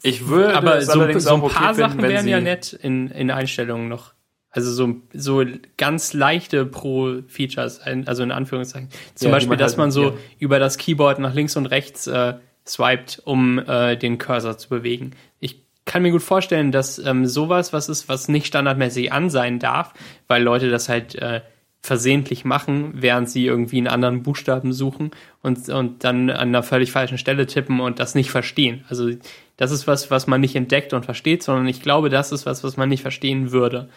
Ich 0.02 0.28
würde 0.28 0.54
aber 0.54 0.80
so, 0.82 0.92
allerdings 0.92 1.24
so 1.24 1.34
ein 1.34 1.40
auch 1.40 1.44
okay 1.44 1.54
paar 1.54 1.74
finden, 1.74 1.90
Sachen 1.90 2.02
wären 2.02 2.28
ja 2.28 2.40
nett 2.40 2.72
in, 2.72 3.08
in 3.08 3.30
Einstellungen 3.30 3.88
noch. 3.88 4.12
Also 4.50 4.72
so, 4.72 4.96
so 5.12 5.44
ganz 5.76 6.14
leichte 6.14 6.64
Pro-Features, 6.64 7.80
also 7.80 8.22
in 8.22 8.32
Anführungszeichen. 8.32 8.88
Zum 9.14 9.28
Ja, 9.28 9.32
Beispiel, 9.34 9.50
man 9.50 9.58
dass 9.58 9.72
halt- 9.72 9.78
man 9.78 9.90
so 9.90 10.04
ja. 10.04 10.12
über 10.38 10.58
das 10.58 10.78
Keyboard 10.78 11.18
nach 11.18 11.34
links 11.34 11.56
und 11.56 11.66
rechts 11.66 12.06
äh, 12.06 12.34
swiped, 12.66 13.20
um 13.24 13.58
äh, 13.58 13.96
den 13.96 14.18
Cursor 14.18 14.56
zu 14.58 14.68
bewegen. 14.68 15.12
Ich 15.40 15.62
kann 15.84 16.02
mir 16.02 16.10
gut 16.10 16.22
vorstellen, 16.22 16.72
dass 16.72 16.98
ähm, 16.98 17.26
sowas, 17.26 17.72
was 17.72 17.88
ist, 17.88 18.08
was 18.08 18.28
nicht 18.28 18.46
standardmäßig 18.46 19.12
an 19.12 19.30
sein 19.30 19.58
darf, 19.58 19.92
weil 20.28 20.42
Leute 20.42 20.70
das 20.70 20.88
halt 20.88 21.14
äh, 21.14 21.40
versehentlich 21.80 22.44
machen, 22.44 22.92
während 22.94 23.30
sie 23.30 23.46
irgendwie 23.46 23.78
einen 23.78 23.86
anderen 23.86 24.22
Buchstaben 24.22 24.72
suchen 24.72 25.12
und, 25.42 25.68
und 25.68 26.02
dann 26.04 26.28
an 26.28 26.48
einer 26.48 26.62
völlig 26.62 26.90
falschen 26.90 27.16
Stelle 27.18 27.46
tippen 27.46 27.80
und 27.80 28.00
das 28.00 28.14
nicht 28.14 28.30
verstehen. 28.30 28.84
Also 28.88 29.10
das 29.56 29.70
ist 29.70 29.86
was, 29.86 30.10
was 30.10 30.26
man 30.26 30.40
nicht 30.40 30.56
entdeckt 30.56 30.92
und 30.92 31.04
versteht, 31.04 31.42
sondern 31.42 31.66
ich 31.68 31.80
glaube, 31.80 32.10
das 32.10 32.32
ist 32.32 32.46
was, 32.46 32.64
was 32.64 32.76
man 32.76 32.88
nicht 32.88 33.02
verstehen 33.02 33.52
würde. 33.52 33.88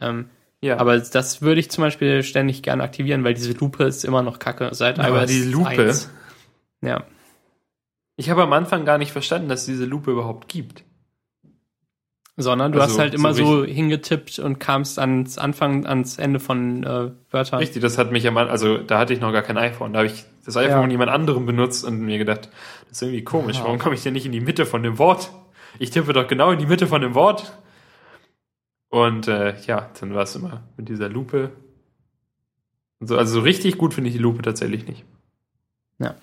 Ähm, 0.00 0.30
ja. 0.62 0.78
aber 0.78 0.98
das 0.98 1.42
würde 1.42 1.60
ich 1.60 1.70
zum 1.70 1.82
Beispiel 1.82 2.22
ständig 2.22 2.62
gerne 2.62 2.82
aktivieren, 2.82 3.24
weil 3.24 3.34
diese 3.34 3.52
Lupe 3.52 3.84
ist 3.84 4.04
immer 4.04 4.22
noch 4.22 4.38
kacke 4.38 4.70
seit 4.72 4.98
Aber 4.98 5.20
iOS 5.22 5.30
die 5.30 5.42
Lupe? 5.44 5.68
1. 5.68 6.10
Ja. 6.82 7.04
ich 8.16 8.30
habe 8.30 8.42
am 8.42 8.52
Anfang 8.52 8.84
gar 8.84 8.98
nicht 8.98 9.12
verstanden, 9.12 9.48
dass 9.48 9.60
es 9.60 9.66
diese 9.66 9.84
Lupe 9.84 10.10
überhaupt 10.10 10.48
gibt. 10.48 10.84
Sondern 12.36 12.72
du 12.72 12.80
Also, 12.80 12.94
hast 12.94 12.98
halt 13.00 13.12
immer 13.14 13.34
so 13.34 13.60
so, 13.60 13.64
hingetippt 13.66 14.38
und 14.38 14.58
kamst 14.58 14.98
ans 14.98 15.36
Anfang, 15.36 15.84
ans 15.84 16.18
Ende 16.18 16.40
von 16.40 16.84
äh, 16.84 17.10
Wörtern. 17.30 17.58
Richtig, 17.58 17.82
das 17.82 17.98
hat 17.98 18.12
mich 18.12 18.26
am 18.26 18.36
Anfang, 18.38 18.50
also 18.52 18.78
da 18.78 18.98
hatte 18.98 19.12
ich 19.12 19.20
noch 19.20 19.32
gar 19.32 19.42
kein 19.42 19.58
iPhone. 19.58 19.92
Da 19.92 19.98
habe 19.98 20.06
ich 20.06 20.24
das 20.46 20.56
iPhone 20.56 20.70
Ja. 20.70 20.80
von 20.80 20.90
jemand 20.90 21.10
anderem 21.10 21.44
benutzt 21.44 21.84
und 21.84 22.00
mir 22.00 22.16
gedacht, 22.16 22.48
das 22.88 22.92
ist 22.92 23.02
irgendwie 23.02 23.24
komisch. 23.24 23.58
Ja. 23.58 23.64
Warum 23.64 23.78
komme 23.78 23.94
ich 23.94 24.02
denn 24.02 24.14
nicht 24.14 24.24
in 24.24 24.32
die 24.32 24.40
Mitte 24.40 24.64
von 24.64 24.82
dem 24.82 24.98
Wort? 24.98 25.30
Ich 25.78 25.90
tippe 25.90 26.14
doch 26.14 26.26
genau 26.28 26.50
in 26.50 26.58
die 26.58 26.66
Mitte 26.66 26.86
von 26.86 27.02
dem 27.02 27.14
Wort. 27.14 27.52
Und 28.90 29.28
äh, 29.28 29.54
ja, 29.66 29.88
dann 30.00 30.14
war 30.14 30.24
es 30.24 30.34
immer 30.34 30.64
mit 30.76 30.88
dieser 30.88 31.08
Lupe. 31.08 31.52
So, 32.98 33.16
also 33.16 33.34
so 33.34 33.40
richtig 33.40 33.78
gut 33.78 33.94
finde 33.94 34.10
ich 34.10 34.16
die 34.16 34.22
Lupe 34.22 34.42
tatsächlich 34.42 34.86
nicht. 34.86 35.04
Ja. 35.98 36.16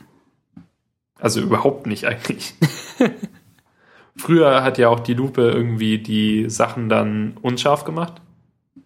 Also 1.19 1.41
überhaupt 1.41 1.87
nicht 1.87 2.05
eigentlich. 2.05 2.53
Früher 4.17 4.63
hat 4.63 4.77
ja 4.77 4.89
auch 4.89 4.99
die 4.99 5.13
Lupe 5.13 5.41
irgendwie 5.41 5.97
die 5.99 6.49
Sachen 6.49 6.89
dann 6.89 7.37
unscharf 7.41 7.85
gemacht. 7.85 8.21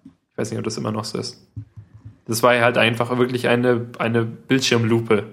Ich 0.06 0.38
weiß 0.38 0.52
nicht, 0.52 0.60
ob 0.60 0.66
das 0.66 0.78
immer 0.78 0.92
noch 0.92 1.06
so 1.06 1.18
ist. 1.18 1.46
Das 2.26 2.44
war 2.44 2.54
ja 2.56 2.62
halt 2.62 2.78
einfach 2.78 3.18
wirklich 3.18 3.48
eine, 3.48 3.88
eine 3.98 4.24
Bildschirmlupe, 4.24 5.26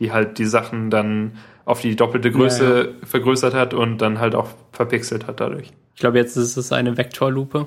die 0.00 0.12
halt 0.12 0.38
die 0.38 0.46
Sachen 0.46 0.90
dann 0.90 1.38
auf 1.64 1.80
die 1.80 1.96
doppelte 1.96 2.32
Größe 2.32 2.94
vergrößert 3.04 3.54
hat 3.54 3.74
und 3.74 3.98
dann 3.98 4.18
halt 4.18 4.34
auch 4.34 4.48
verpixelt 4.72 5.26
hat 5.26 5.40
dadurch. 5.40 5.72
Ich 5.98 6.00
glaube, 6.00 6.18
jetzt 6.18 6.36
ist 6.36 6.56
es 6.56 6.70
eine 6.70 6.96
Vektorlupe. 6.96 7.66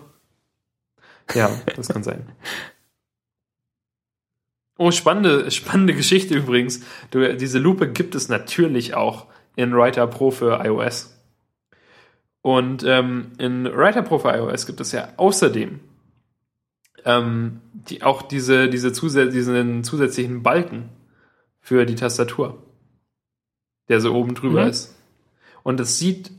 Ja, 1.33 1.51
das 1.75 1.89
kann 1.89 2.01
sein. 2.01 2.25
Oh, 4.77 4.89
spannende, 4.89 5.51
spannende 5.51 5.93
Geschichte 5.93 6.33
übrigens. 6.33 6.81
Du, 7.11 7.35
diese 7.35 7.59
Lupe 7.59 7.91
gibt 7.91 8.15
es 8.15 8.29
natürlich 8.29 8.95
auch 8.95 9.27
in 9.55 9.75
Writer 9.75 10.07
Pro 10.07 10.31
für 10.31 10.65
iOS. 10.65 11.15
Und 12.41 12.83
ähm, 12.83 13.33
in 13.37 13.65
Writer 13.65 14.01
Pro 14.01 14.17
für 14.17 14.29
iOS 14.29 14.65
gibt 14.65 14.79
es 14.79 14.91
ja 14.93 15.09
außerdem 15.17 15.81
ähm, 17.03 17.61
die, 17.73 18.01
auch 18.01 18.23
diese, 18.23 18.69
diese 18.69 18.91
zusä 18.93 19.29
diesen 19.29 19.83
zusätzlichen 19.83 20.41
Balken 20.41 20.89
für 21.59 21.85
die 21.85 21.95
Tastatur, 21.95 22.63
der 23.87 24.01
so 24.01 24.15
oben 24.15 24.33
drüber 24.33 24.63
Mhm. 24.63 24.69
ist. 24.69 24.95
Und 25.61 25.79
es 25.79 25.99
sieht 25.99 26.31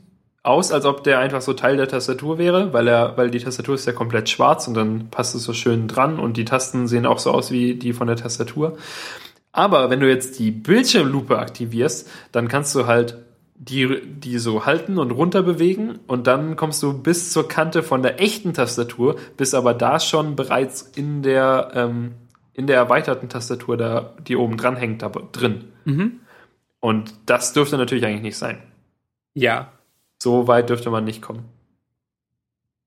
aus, 0.43 0.73
als 0.73 0.85
ob 0.85 1.03
der 1.03 1.19
einfach 1.19 1.41
so 1.41 1.53
Teil 1.53 1.77
der 1.77 1.87
Tastatur 1.87 2.37
wäre, 2.37 2.73
weil 2.73 2.87
er, 2.87 3.17
weil 3.17 3.31
die 3.31 3.39
Tastatur 3.39 3.75
ist 3.75 3.87
ja 3.87 3.93
komplett 3.93 4.29
schwarz 4.29 4.67
und 4.67 4.73
dann 4.73 5.09
passt 5.09 5.35
es 5.35 5.43
so 5.43 5.53
schön 5.53 5.87
dran 5.87 6.19
und 6.19 6.35
die 6.35 6.45
Tasten 6.45 6.87
sehen 6.87 7.05
auch 7.05 7.19
so 7.19 7.31
aus 7.31 7.49
wie 7.49 7.75
die 7.75 7.93
von 7.93 8.07
der 8.07 8.17
Tastatur. 8.17 8.77
Aber 9.53 9.89
wenn 9.89 10.01
du 10.01 10.09
jetzt 10.09 10.39
die 10.39 10.51
Bildschirmlupe 10.51 11.39
aktivierst, 11.39 12.09
dann 12.33 12.49
kannst 12.49 12.75
du 12.75 12.87
halt 12.87 13.19
die, 13.55 14.01
die 14.05 14.39
so 14.39 14.65
halten 14.65 14.97
und 14.97 15.11
runter 15.11 15.43
bewegen 15.43 15.99
und 16.07 16.27
dann 16.27 16.57
kommst 16.57 16.83
du 16.83 17.01
bis 17.01 17.31
zur 17.31 17.47
Kante 17.47 17.81
von 17.81 18.01
der 18.01 18.19
echten 18.19 18.53
Tastatur, 18.53 19.15
bist 19.37 19.55
aber 19.55 19.73
da 19.73 20.01
schon 20.01 20.35
bereits 20.35 20.81
in 20.81 21.23
der, 21.23 21.71
ähm, 21.73 22.15
in 22.53 22.67
der 22.67 22.75
erweiterten 22.75 23.29
Tastatur, 23.29 23.77
da, 23.77 24.13
die 24.27 24.35
oben 24.35 24.57
dran 24.57 24.75
hängt, 24.75 25.01
da 25.01 25.09
drin. 25.09 25.65
Mhm. 25.85 26.19
Und 26.81 27.13
das 27.27 27.53
dürfte 27.53 27.77
natürlich 27.77 28.05
eigentlich 28.05 28.23
nicht 28.23 28.37
sein. 28.37 28.57
Ja. 29.33 29.71
So 30.23 30.47
weit 30.47 30.69
dürfte 30.69 30.89
man 30.89 31.03
nicht 31.03 31.21
kommen. 31.21 31.43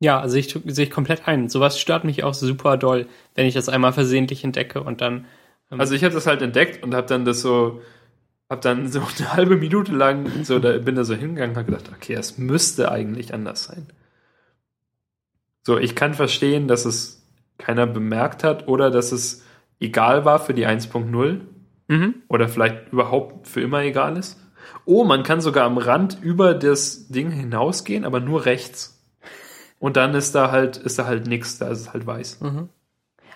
Ja, 0.01 0.19
also 0.19 0.39
ich 0.39 0.59
sehe 0.65 0.87
ich 0.87 0.91
komplett 0.91 1.29
ein. 1.29 1.51
Sowas 1.51 1.79
stört 1.79 2.03
mich 2.03 2.25
auch 2.25 2.33
super 2.33 2.79
doll, 2.79 3.09
wenn 3.35 3.45
ich 3.45 3.53
das 3.53 3.69
einmal 3.69 3.93
versehentlich 3.93 4.43
entdecke 4.43 4.83
und 4.83 5.03
dann. 5.03 5.27
ähm, 5.71 5.79
Also 5.79 5.95
ich 5.95 6.03
habe 6.03 6.15
das 6.15 6.27
halt 6.27 6.41
entdeckt 6.41 6.83
und 6.83 6.95
habe 6.95 7.07
dann 7.07 7.27
das 7.27 7.43
so, 7.43 7.83
habe 8.49 8.63
dann 8.63 8.91
so 8.91 9.01
eine 9.01 9.33
halbe 9.35 9.59
Minute 9.59 9.93
lang 9.93 10.45
so, 10.45 10.59
da 10.59 10.79
bin 10.79 10.95
da 10.95 11.05
so 11.05 11.15
hingegangen 11.15 11.51
und 11.51 11.59
habe 11.59 11.71
gedacht, 11.71 11.93
okay, 11.95 12.15
es 12.15 12.39
müsste 12.39 12.91
eigentlich 12.91 13.35
anders 13.35 13.65
sein. 13.65 13.87
So, 15.63 15.77
ich 15.77 15.95
kann 15.95 16.15
verstehen, 16.15 16.69
dass 16.69 16.87
es 16.87 17.23
keiner 17.59 17.87
bemerkt 17.87 18.45
hat 18.45 18.67
oder 18.67 18.91
dass 18.91 19.13
es 19.13 19.45
egal 19.79 20.25
war 20.25 20.39
für 20.39 20.55
die 20.55 20.67
1.0 20.67 21.41
mhm. 21.89 22.15
oder 22.29 22.49
vielleicht 22.49 22.93
überhaupt 22.93 23.47
für 23.47 23.61
immer 23.61 23.83
egal 23.83 24.17
ist. 24.17 24.41
Oh, 24.87 25.05
man 25.05 25.23
kann 25.25 25.41
sogar 25.41 25.65
am 25.67 25.77
Rand 25.79 26.19
über 26.23 26.55
das 26.55 27.09
Ding 27.09 27.31
hinausgehen, 27.31 28.05
aber 28.05 28.21
nur 28.21 28.47
rechts. 28.47 29.03
Und 29.79 29.97
dann 29.97 30.15
ist 30.15 30.35
da 30.35 30.51
halt, 30.51 30.77
ist 30.79 30.99
da 30.99 31.05
halt 31.07 31.27
nichts, 31.27 31.59
da 31.59 31.69
ist 31.69 31.81
es 31.81 31.93
halt 31.93 32.07
weiß. 32.07 32.41
Mhm. 32.41 32.69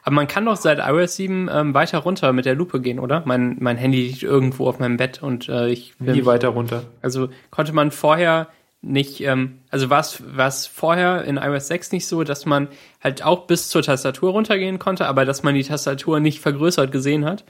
Aber 0.02 0.14
man 0.14 0.26
kann 0.28 0.46
doch 0.46 0.56
seit 0.56 0.78
iOS 0.78 1.16
7 1.16 1.50
ähm, 1.52 1.74
weiter 1.74 1.98
runter 1.98 2.32
mit 2.32 2.46
der 2.46 2.54
Lupe 2.54 2.80
gehen, 2.80 2.98
oder? 2.98 3.22
Mein, 3.26 3.58
mein 3.60 3.76
Handy 3.76 4.00
liegt 4.06 4.22
irgendwo 4.22 4.66
auf 4.66 4.78
meinem 4.78 4.96
Bett 4.96 5.22
und 5.22 5.48
äh, 5.50 5.68
ich 5.68 5.94
will 6.00 6.14
mich- 6.14 6.24
weiter 6.24 6.48
runter. 6.48 6.84
Also 7.02 7.28
konnte 7.50 7.74
man 7.74 7.90
vorher 7.90 8.48
nicht, 8.80 9.20
ähm, 9.20 9.58
also 9.68 9.90
war 9.90 10.00
es 10.00 10.66
vorher 10.66 11.24
in 11.24 11.36
iOS 11.36 11.66
6 11.66 11.92
nicht 11.92 12.06
so, 12.06 12.24
dass 12.24 12.46
man 12.46 12.68
halt 13.02 13.22
auch 13.22 13.46
bis 13.46 13.68
zur 13.68 13.82
Tastatur 13.82 14.30
runtergehen 14.32 14.78
konnte, 14.78 15.04
aber 15.06 15.26
dass 15.26 15.42
man 15.42 15.54
die 15.54 15.64
Tastatur 15.64 16.18
nicht 16.20 16.40
vergrößert 16.40 16.90
gesehen 16.92 17.26
hat. 17.26 17.44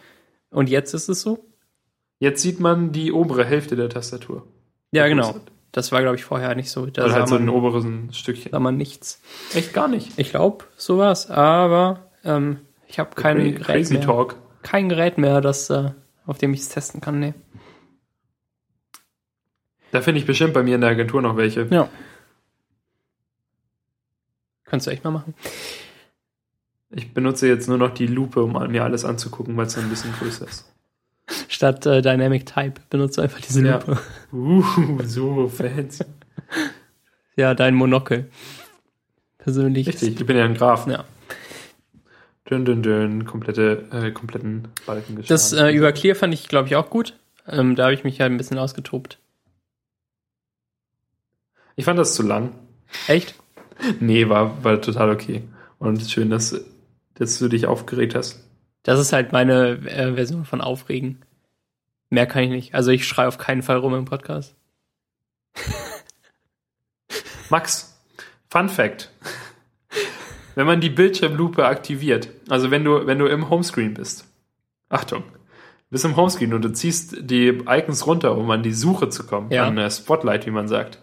Und 0.50 0.68
jetzt 0.68 0.92
ist 0.92 1.08
es 1.08 1.20
so? 1.20 1.44
Jetzt 2.20 2.42
sieht 2.42 2.60
man 2.60 2.92
die 2.92 3.12
obere 3.12 3.44
Hälfte 3.44 3.74
der 3.76 3.88
Tastatur. 3.88 4.46
Ja, 4.92 5.08
genau. 5.08 5.34
Das 5.72 5.90
war, 5.90 6.00
glaube 6.02 6.16
ich, 6.16 6.24
vorher 6.24 6.54
nicht 6.54 6.70
so. 6.70 6.86
Da 6.86 7.04
Oder 7.06 7.14
halt 7.14 7.28
so 7.28 7.36
ein 7.36 7.48
oberes 7.48 7.84
Stückchen. 8.16 8.52
sah 8.52 8.60
man 8.60 8.76
nichts. 8.76 9.20
Echt 9.54 9.72
gar 9.72 9.88
nicht. 9.88 10.12
Ich 10.18 10.30
glaube, 10.30 10.64
sowas, 10.76 11.30
aber 11.30 12.10
ähm, 12.24 12.58
ich 12.86 12.98
habe 12.98 13.14
kein 13.14 13.38
Cra- 13.38 13.42
Gerät 13.52 13.62
Crazy 13.64 13.94
mehr. 13.94 14.02
Talk. 14.02 14.36
Kein 14.62 14.88
Gerät 14.88 15.16
mehr, 15.16 15.40
das, 15.40 15.70
äh, 15.70 15.92
auf 16.26 16.38
dem 16.38 16.52
ich 16.54 16.60
es 16.60 16.68
testen 16.68 17.00
kann. 17.00 17.18
Nee. 17.20 17.34
Da 19.92 20.02
finde 20.02 20.20
ich 20.20 20.26
bestimmt 20.26 20.52
bei 20.54 20.62
mir 20.62 20.74
in 20.76 20.80
der 20.82 20.90
Agentur 20.90 21.22
noch 21.22 21.36
welche. 21.36 21.66
Ja. 21.70 21.88
Könntest 24.64 24.86
du 24.86 24.90
echt 24.92 25.04
mal 25.04 25.10
machen. 25.10 25.34
Ich 26.90 27.14
benutze 27.14 27.48
jetzt 27.48 27.68
nur 27.68 27.78
noch 27.78 27.94
die 27.94 28.06
Lupe, 28.06 28.42
um 28.42 28.52
mir 28.70 28.84
alles 28.84 29.04
anzugucken, 29.04 29.56
weil 29.56 29.66
es 29.66 29.78
ein 29.78 29.88
bisschen 29.88 30.12
größer 30.12 30.46
ist. 30.46 30.66
Statt 31.60 31.84
äh, 31.84 32.00
Dynamic 32.00 32.46
Type 32.46 32.80
benutze 32.88 33.20
einfach 33.20 33.38
diese 33.38 33.62
Ja. 33.62 33.80
Lupe. 33.80 34.00
Uh, 34.32 35.02
so 35.04 35.46
fancy. 35.46 36.06
Ja, 37.36 37.52
dein 37.52 37.74
Monokel. 37.74 38.30
Persönlich. 39.36 39.86
Richtig, 39.86 40.18
ich 40.18 40.24
bin 40.24 40.38
ja 40.38 40.46
ein 40.46 40.54
Graf. 40.54 40.86
Ja. 40.86 41.04
Dün, 42.48 42.64
dün, 42.64 42.82
dün, 42.82 43.26
komplette, 43.26 43.84
äh, 43.92 44.10
kompletten 44.10 44.68
Balken 44.86 45.16
geschlagen. 45.16 45.28
Das 45.28 45.52
äh, 45.52 45.70
über 45.72 45.92
Clear 45.92 46.16
fand 46.16 46.32
ich, 46.32 46.48
glaube 46.48 46.68
ich, 46.68 46.76
auch 46.76 46.88
gut. 46.88 47.18
Ähm, 47.46 47.76
da 47.76 47.84
habe 47.84 47.92
ich 47.92 48.04
mich 48.04 48.16
ja 48.16 48.24
ein 48.24 48.38
bisschen 48.38 48.56
ausgetobt. 48.56 49.18
ich 51.76 51.84
fand 51.84 51.98
das 51.98 52.14
zu 52.14 52.22
lang. 52.22 52.54
Echt? 53.06 53.34
Nee, 54.00 54.30
war, 54.30 54.64
war 54.64 54.80
total 54.80 55.10
okay. 55.10 55.42
Und 55.78 56.00
schön, 56.10 56.30
dass, 56.30 56.58
dass 57.16 57.38
du 57.38 57.48
dich 57.48 57.66
aufgeregt 57.66 58.14
hast. 58.14 58.48
Das 58.82 58.98
ist 58.98 59.12
halt 59.12 59.32
meine 59.32 59.72
äh, 59.86 60.14
Version 60.14 60.46
von 60.46 60.62
Aufregen. 60.62 61.18
Mehr 62.10 62.26
kann 62.26 62.42
ich 62.44 62.50
nicht. 62.50 62.74
Also 62.74 62.90
ich 62.90 63.06
schreie 63.06 63.28
auf 63.28 63.38
keinen 63.38 63.62
Fall 63.62 63.76
rum 63.78 63.94
im 63.94 64.04
Podcast. 64.04 64.54
Max, 67.50 67.98
Fun 68.48 68.68
Fact. 68.68 69.10
Wenn 70.54 70.66
man 70.66 70.80
die 70.80 70.90
Bildschirmlupe 70.90 71.64
aktiviert, 71.66 72.28
also 72.48 72.70
wenn 72.70 72.84
du, 72.84 73.06
wenn 73.06 73.18
du 73.18 73.26
im 73.26 73.48
Homescreen 73.48 73.94
bist, 73.94 74.26
Achtung, 74.88 75.22
du 75.22 75.90
bist 75.90 76.04
im 76.04 76.16
Homescreen 76.16 76.52
und 76.52 76.62
du 76.62 76.72
ziehst 76.72 77.16
die 77.20 77.48
Icons 77.66 78.06
runter, 78.06 78.36
um 78.36 78.50
an 78.50 78.62
die 78.62 78.72
Suche 78.72 79.08
zu 79.08 79.24
kommen, 79.26 79.50
Ja. 79.50 79.66
an 79.66 79.78
äh, 79.78 79.90
Spotlight, 79.90 80.46
wie 80.46 80.50
man 80.50 80.68
sagt. 80.68 80.98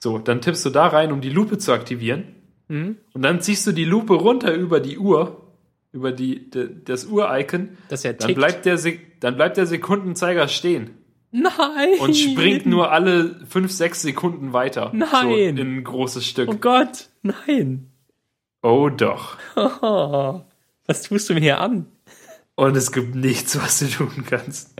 So, 0.00 0.18
dann 0.18 0.40
tippst 0.40 0.64
du 0.66 0.70
da 0.70 0.88
rein, 0.88 1.12
um 1.12 1.20
die 1.20 1.30
Lupe 1.30 1.58
zu 1.58 1.72
aktivieren. 1.72 2.34
Mhm. 2.68 2.96
Und 3.14 3.22
dann 3.22 3.40
ziehst 3.40 3.66
du 3.66 3.72
die 3.72 3.84
Lupe 3.84 4.14
runter 4.14 4.52
über 4.54 4.80
die 4.80 4.98
Uhr, 4.98 5.47
über 5.92 6.12
die, 6.12 6.50
de, 6.50 6.68
das 6.84 7.06
Uhr-Icon. 7.06 7.76
Ja 7.90 8.12
Dann 8.12 8.34
bleibt, 8.34 8.66
der 8.66 8.78
dann 9.20 9.36
bleibt 9.36 9.56
der 9.56 9.66
Sekundenzeiger 9.66 10.48
stehen 10.48 10.90
Nein! 11.30 11.98
und 12.00 12.16
springt 12.16 12.66
nur 12.66 12.90
alle 12.90 13.40
5, 13.46 13.70
6 13.70 14.02
Sekunden 14.02 14.52
weiter. 14.52 14.90
Nein. 14.94 15.08
So 15.10 15.34
in 15.34 15.58
ein 15.58 15.84
großes 15.84 16.26
Stück. 16.26 16.48
Oh 16.48 16.56
Gott, 16.56 17.08
nein! 17.22 17.90
Oh 18.62 18.88
doch. 18.88 19.36
Oh, 19.56 20.40
was 20.86 21.02
tust 21.02 21.28
du 21.28 21.34
mir 21.34 21.40
hier 21.40 21.60
an? 21.60 21.86
Und 22.54 22.76
es 22.76 22.90
gibt 22.92 23.14
nichts, 23.14 23.56
was 23.62 23.78
du 23.78 23.86
tun 23.86 24.24
kannst. 24.28 24.74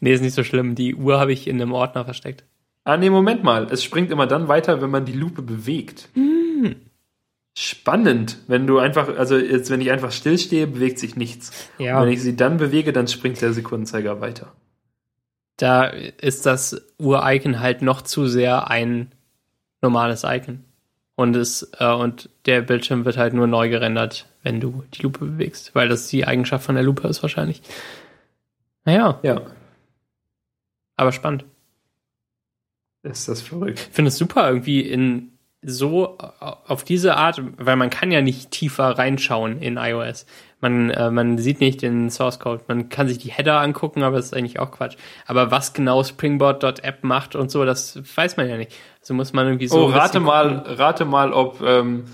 Nee, 0.00 0.12
ist 0.12 0.20
nicht 0.20 0.34
so 0.34 0.44
schlimm. 0.44 0.74
Die 0.74 0.94
Uhr 0.94 1.18
habe 1.18 1.32
ich 1.32 1.46
in 1.46 1.60
einem 1.60 1.72
Ordner 1.72 2.04
versteckt. 2.04 2.44
Ah, 2.84 2.96
nee, 2.96 3.08
Moment 3.08 3.44
mal. 3.44 3.68
Es 3.70 3.84
springt 3.84 4.10
immer 4.10 4.26
dann 4.26 4.48
weiter, 4.48 4.82
wenn 4.82 4.90
man 4.90 5.04
die 5.04 5.12
Lupe 5.12 5.42
bewegt. 5.42 6.08
Hm. 6.14 6.76
Spannend. 7.54 8.38
Wenn 8.46 8.66
du 8.66 8.78
einfach, 8.78 9.08
also 9.18 9.36
jetzt, 9.36 9.70
wenn 9.70 9.80
ich 9.82 9.90
einfach 9.90 10.10
stillstehe, 10.12 10.66
bewegt 10.66 10.98
sich 10.98 11.16
nichts. 11.16 11.68
Ja. 11.78 11.98
Und 12.00 12.06
wenn 12.06 12.12
ich 12.14 12.22
sie 12.22 12.34
dann 12.36 12.56
bewege, 12.56 12.92
dann 12.92 13.08
springt 13.08 13.40
der 13.42 13.52
Sekundenzeiger 13.52 14.20
weiter. 14.20 14.52
Da 15.58 15.84
ist 15.84 16.46
das 16.46 16.82
Ur-Icon 16.98 17.60
halt 17.60 17.82
noch 17.82 18.02
zu 18.02 18.26
sehr 18.26 18.70
ein 18.70 19.12
normales 19.82 20.24
Icon. 20.24 20.64
Und, 21.14 21.36
es, 21.36 21.70
äh, 21.78 21.92
und 21.92 22.30
der 22.46 22.62
Bildschirm 22.62 23.04
wird 23.04 23.18
halt 23.18 23.34
nur 23.34 23.46
neu 23.46 23.68
gerendert, 23.68 24.26
wenn 24.42 24.60
du 24.60 24.82
die 24.94 25.02
Lupe 25.02 25.26
bewegst, 25.26 25.74
weil 25.74 25.88
das 25.88 26.08
die 26.08 26.26
Eigenschaft 26.26 26.64
von 26.64 26.74
der 26.74 26.84
Lupe 26.84 27.06
ist 27.06 27.22
wahrscheinlich. 27.22 27.60
Naja, 28.86 29.20
Ja. 29.22 29.42
aber 30.96 31.12
spannend. 31.12 31.44
Ist 33.02 33.28
das 33.28 33.42
verrückt. 33.42 33.78
Ich 33.90 33.94
finde 33.94 34.08
es 34.08 34.16
super, 34.16 34.48
irgendwie 34.48 34.80
in 34.80 35.31
so 35.62 36.18
auf 36.18 36.82
diese 36.82 37.16
Art, 37.16 37.40
weil 37.56 37.76
man 37.76 37.88
kann 37.88 38.10
ja 38.10 38.20
nicht 38.20 38.50
tiefer 38.50 38.98
reinschauen 38.98 39.62
in 39.62 39.76
iOS. 39.76 40.26
Man, 40.60 40.90
äh, 40.90 41.10
man 41.10 41.38
sieht 41.38 41.60
nicht 41.60 41.82
den 41.82 42.10
Source 42.10 42.40
Code. 42.40 42.62
Man 42.68 42.88
kann 42.88 43.08
sich 43.08 43.18
die 43.18 43.30
Header 43.30 43.60
angucken, 43.60 44.02
aber 44.02 44.16
das 44.16 44.26
ist 44.26 44.34
eigentlich 44.34 44.58
auch 44.58 44.72
Quatsch. 44.72 44.96
Aber 45.26 45.50
was 45.50 45.72
genau 45.72 46.02
Springboard.app 46.02 47.04
macht 47.04 47.36
und 47.36 47.50
so, 47.50 47.64
das 47.64 48.00
weiß 48.16 48.36
man 48.36 48.48
ja 48.48 48.56
nicht. 48.56 48.72
Also 49.00 49.14
muss 49.14 49.32
man 49.32 49.46
irgendwie 49.46 49.68
so. 49.68 49.86
oh, 49.86 49.86
rate 49.86 50.20
mal, 50.20 50.58
gucken. 50.58 50.74
rate 50.74 51.04
mal, 51.04 51.32
ob, 51.32 51.60
ähm, 51.62 52.04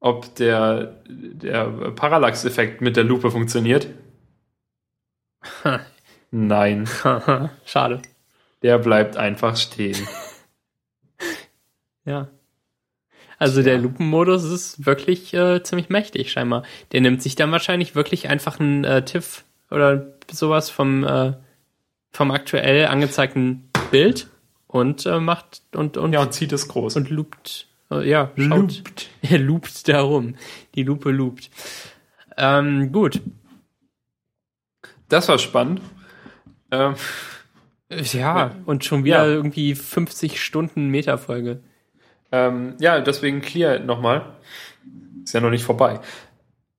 ob 0.00 0.34
der, 0.36 0.96
der 1.08 1.64
Parallax-Effekt 1.92 2.80
mit 2.80 2.96
der 2.96 3.04
Lupe 3.04 3.30
funktioniert. 3.30 3.88
Nein, 6.32 6.88
Schade. 7.64 8.02
der 8.62 8.78
bleibt 8.78 9.16
einfach 9.16 9.56
stehen. 9.56 10.06
Ja. 12.04 12.28
Also 13.38 13.62
der 13.62 13.78
Lupenmodus 13.78 14.44
ist 14.44 14.86
wirklich 14.86 15.34
äh, 15.34 15.62
ziemlich 15.62 15.88
mächtig, 15.90 16.32
scheinbar. 16.32 16.62
Der 16.92 17.00
nimmt 17.02 17.22
sich 17.22 17.34
dann 17.36 17.52
wahrscheinlich 17.52 17.94
wirklich 17.94 18.28
einfach 18.28 18.58
einen 18.60 18.84
äh, 18.84 19.04
TIFF 19.04 19.44
oder 19.70 20.06
sowas 20.30 20.70
vom, 20.70 21.04
äh, 21.04 21.34
vom 22.12 22.30
aktuell 22.30 22.86
angezeigten 22.86 23.68
Bild 23.90 24.28
und 24.66 25.04
äh, 25.06 25.20
macht 25.20 25.62
und, 25.74 25.96
und, 25.98 26.12
Ja, 26.14 26.22
und 26.22 26.32
zieht 26.32 26.52
es 26.52 26.66
groß. 26.68 26.96
und 26.96 27.10
loopt. 27.10 27.68
Äh, 27.90 28.08
ja, 28.08 28.30
schaut. 28.36 28.82
Er 29.22 29.38
loopt 29.38 29.86
da 29.88 30.00
rum. 30.00 30.36
Die 30.74 30.82
Lupe 30.82 31.10
loopt. 31.10 31.50
Ähm, 32.38 32.90
gut. 32.90 33.20
Das 35.08 35.28
war 35.28 35.38
spannend. 35.38 35.80
Ähm, 36.70 36.94
Ja, 38.12 38.52
und 38.64 38.84
schon 38.84 39.04
wieder 39.04 39.26
Ja. 39.26 39.32
irgendwie 39.32 39.74
50 39.74 40.42
Stunden 40.42 40.88
Metafolge. 40.88 41.60
Ähm, 42.32 42.74
ja, 42.78 43.00
deswegen 43.00 43.40
Clear 43.40 43.78
nochmal. 43.78 44.36
Ist 45.24 45.34
ja 45.34 45.40
noch 45.40 45.50
nicht 45.50 45.64
vorbei. 45.64 46.00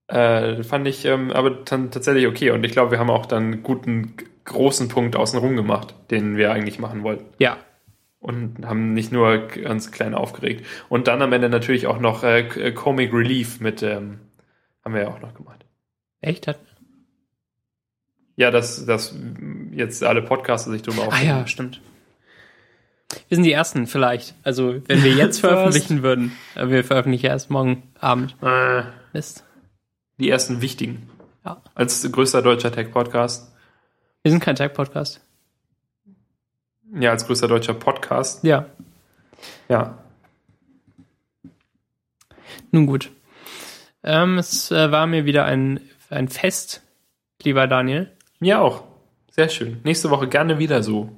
Äh, 0.07 0.63
fand 0.63 0.87
ich 0.87 1.03
ähm, 1.05 1.31
aber 1.31 1.49
dann 1.49 1.91
tatsächlich 1.91 2.27
okay. 2.27 2.51
Und 2.51 2.63
ich 2.63 2.71
glaube, 2.71 2.91
wir 2.91 2.99
haben 2.99 3.09
auch 3.09 3.25
dann 3.25 3.43
einen 3.43 3.63
guten, 3.63 4.13
großen 4.45 4.87
Punkt 4.87 5.15
außenrum 5.15 5.55
gemacht, 5.55 5.93
den 6.11 6.37
wir 6.37 6.51
eigentlich 6.51 6.79
machen 6.79 7.03
wollten. 7.03 7.25
Ja, 7.39 7.57
Und 8.19 8.65
haben 8.65 8.93
nicht 8.93 9.11
nur 9.11 9.47
ganz 9.47 9.91
klein 9.91 10.15
aufgeregt. 10.15 10.65
Und 10.89 11.07
dann 11.07 11.21
am 11.21 11.33
Ende 11.33 11.49
natürlich 11.49 11.87
auch 11.87 11.99
noch 11.99 12.23
äh, 12.23 12.47
äh, 12.47 12.71
Comic 12.71 13.13
Relief 13.13 13.59
mit, 13.59 13.83
ähm, 13.83 14.19
haben 14.83 14.93
wir 14.93 15.01
ja 15.01 15.07
auch 15.09 15.19
noch 15.19 15.33
gemacht. 15.33 15.65
echt? 16.21 16.47
Hat, 16.47 16.57
Ja, 18.37 18.49
dass, 18.49 18.85
dass 18.85 19.13
jetzt 19.71 20.03
alle 20.03 20.21
Podcaster 20.21 20.71
sich 20.71 20.81
drüber 20.83 21.03
ah 21.03 21.07
aufregen. 21.07 21.27
ja, 21.27 21.47
stimmt. 21.47 21.81
Wir 23.29 23.35
sind 23.35 23.43
die 23.43 23.51
Ersten 23.53 23.87
vielleicht. 23.87 24.35
Also 24.43 24.81
wenn 24.87 25.03
wir 25.03 25.13
jetzt 25.13 25.39
veröffentlichen 25.41 26.03
würden. 26.03 26.33
äh, 26.55 26.67
Wir 26.69 26.83
veröffentlichen 26.83 27.27
erst 27.27 27.49
morgen 27.49 27.83
Abend. 27.99 28.35
Äh, 28.41 28.83
Mist. 29.13 29.43
die 30.17 30.29
ersten 30.29 30.61
wichtigen. 30.61 31.09
Ja. 31.45 31.61
Als 31.75 32.09
größter 32.11 32.41
deutscher 32.41 32.71
Tech-Podcast. 32.71 33.51
Wir 34.23 34.31
sind 34.31 34.41
kein 34.41 34.55
Tech-Podcast. 34.55 35.21
Ja, 36.93 37.11
als 37.11 37.25
größter 37.25 37.47
deutscher 37.47 37.73
Podcast. 37.73 38.43
Ja, 38.43 38.65
Ja. 39.69 39.97
nun 42.71 42.85
gut. 42.87 43.11
Ähm, 44.03 44.37
es 44.37 44.71
äh, 44.71 44.91
war 44.91 45.05
mir 45.07 45.25
wieder 45.25 45.45
ein, 45.45 45.79
ein 46.09 46.27
Fest, 46.29 46.81
lieber 47.43 47.67
Daniel. 47.67 48.11
Mir 48.39 48.61
auch. 48.61 48.83
Sehr 49.31 49.49
schön. 49.49 49.79
Nächste 49.83 50.09
Woche 50.09 50.27
gerne 50.27 50.59
wieder 50.59 50.81
so. 50.83 51.09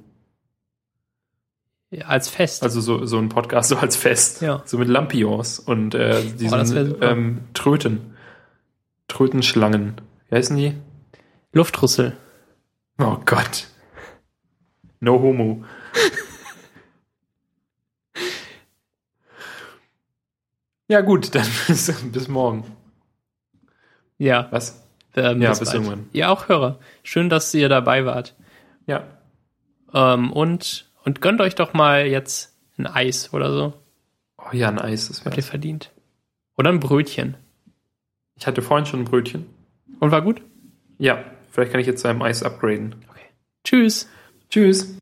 Als 2.06 2.28
Fest. 2.28 2.62
Also 2.62 2.80
so, 2.80 3.04
so 3.04 3.18
ein 3.18 3.28
Podcast 3.28 3.68
so 3.70 3.76
als 3.76 3.96
Fest. 3.96 4.42
Ja. 4.42 4.62
So 4.64 4.78
mit 4.78 4.88
Lampions 4.88 5.58
und 5.58 5.94
äh, 5.94 6.22
diesen 6.22 6.94
Oh, 6.94 6.96
ähm, 7.04 7.40
Tröten. 7.52 8.14
Trötenschlangen. 9.08 10.00
Wie 10.28 10.36
heißen 10.36 10.56
die? 10.56 10.76
Luftrüssel. 11.52 12.16
Oh 12.98 13.16
Gott. 13.26 13.66
No 15.00 15.20
homo. 15.20 15.64
ja, 20.88 21.00
gut, 21.00 21.34
dann 21.34 21.46
bis, 21.66 21.92
bis 22.12 22.28
morgen. 22.28 22.64
Ja, 24.18 24.48
Was? 24.50 24.86
ähm, 25.16 25.40
Ja, 25.40 25.50
bis 25.50 25.60
bis 25.60 25.72
irgendwann. 25.72 26.08
Ja, 26.12 26.28
auch 26.30 26.48
Hörer. 26.48 26.78
Schön, 27.02 27.30
dass 27.30 27.54
ihr 27.54 27.68
dabei 27.68 28.04
wart. 28.04 28.36
Ja. 28.86 29.04
Ähm, 29.94 30.32
und, 30.32 30.89
und 31.04 31.20
gönnt 31.20 31.40
euch 31.40 31.54
doch 31.54 31.72
mal 31.72 32.06
jetzt 32.06 32.56
ein 32.78 32.86
Eis 32.86 33.32
oder 33.32 33.52
so. 33.52 33.72
Oh 34.38 34.52
ja, 34.52 34.68
ein 34.68 34.78
Eis, 34.78 35.08
das 35.08 35.24
Habt 35.24 35.36
ihr 35.36 35.42
verdient. 35.42 35.92
Oder 36.56 36.70
ein 36.70 36.80
Brötchen. 36.80 37.36
Ich 38.36 38.46
hatte 38.46 38.62
vorhin 38.62 38.86
schon 38.86 39.00
ein 39.00 39.04
Brötchen. 39.04 39.46
Und 39.98 40.10
war 40.10 40.22
gut? 40.22 40.42
Ja, 40.98 41.24
vielleicht 41.50 41.72
kann 41.72 41.80
ich 41.80 41.86
jetzt 41.86 42.00
zu 42.00 42.08
einem 42.08 42.22
Eis 42.22 42.42
upgraden. 42.42 42.94
Tschüss. 43.64 44.08
Tschüss. 44.48 44.99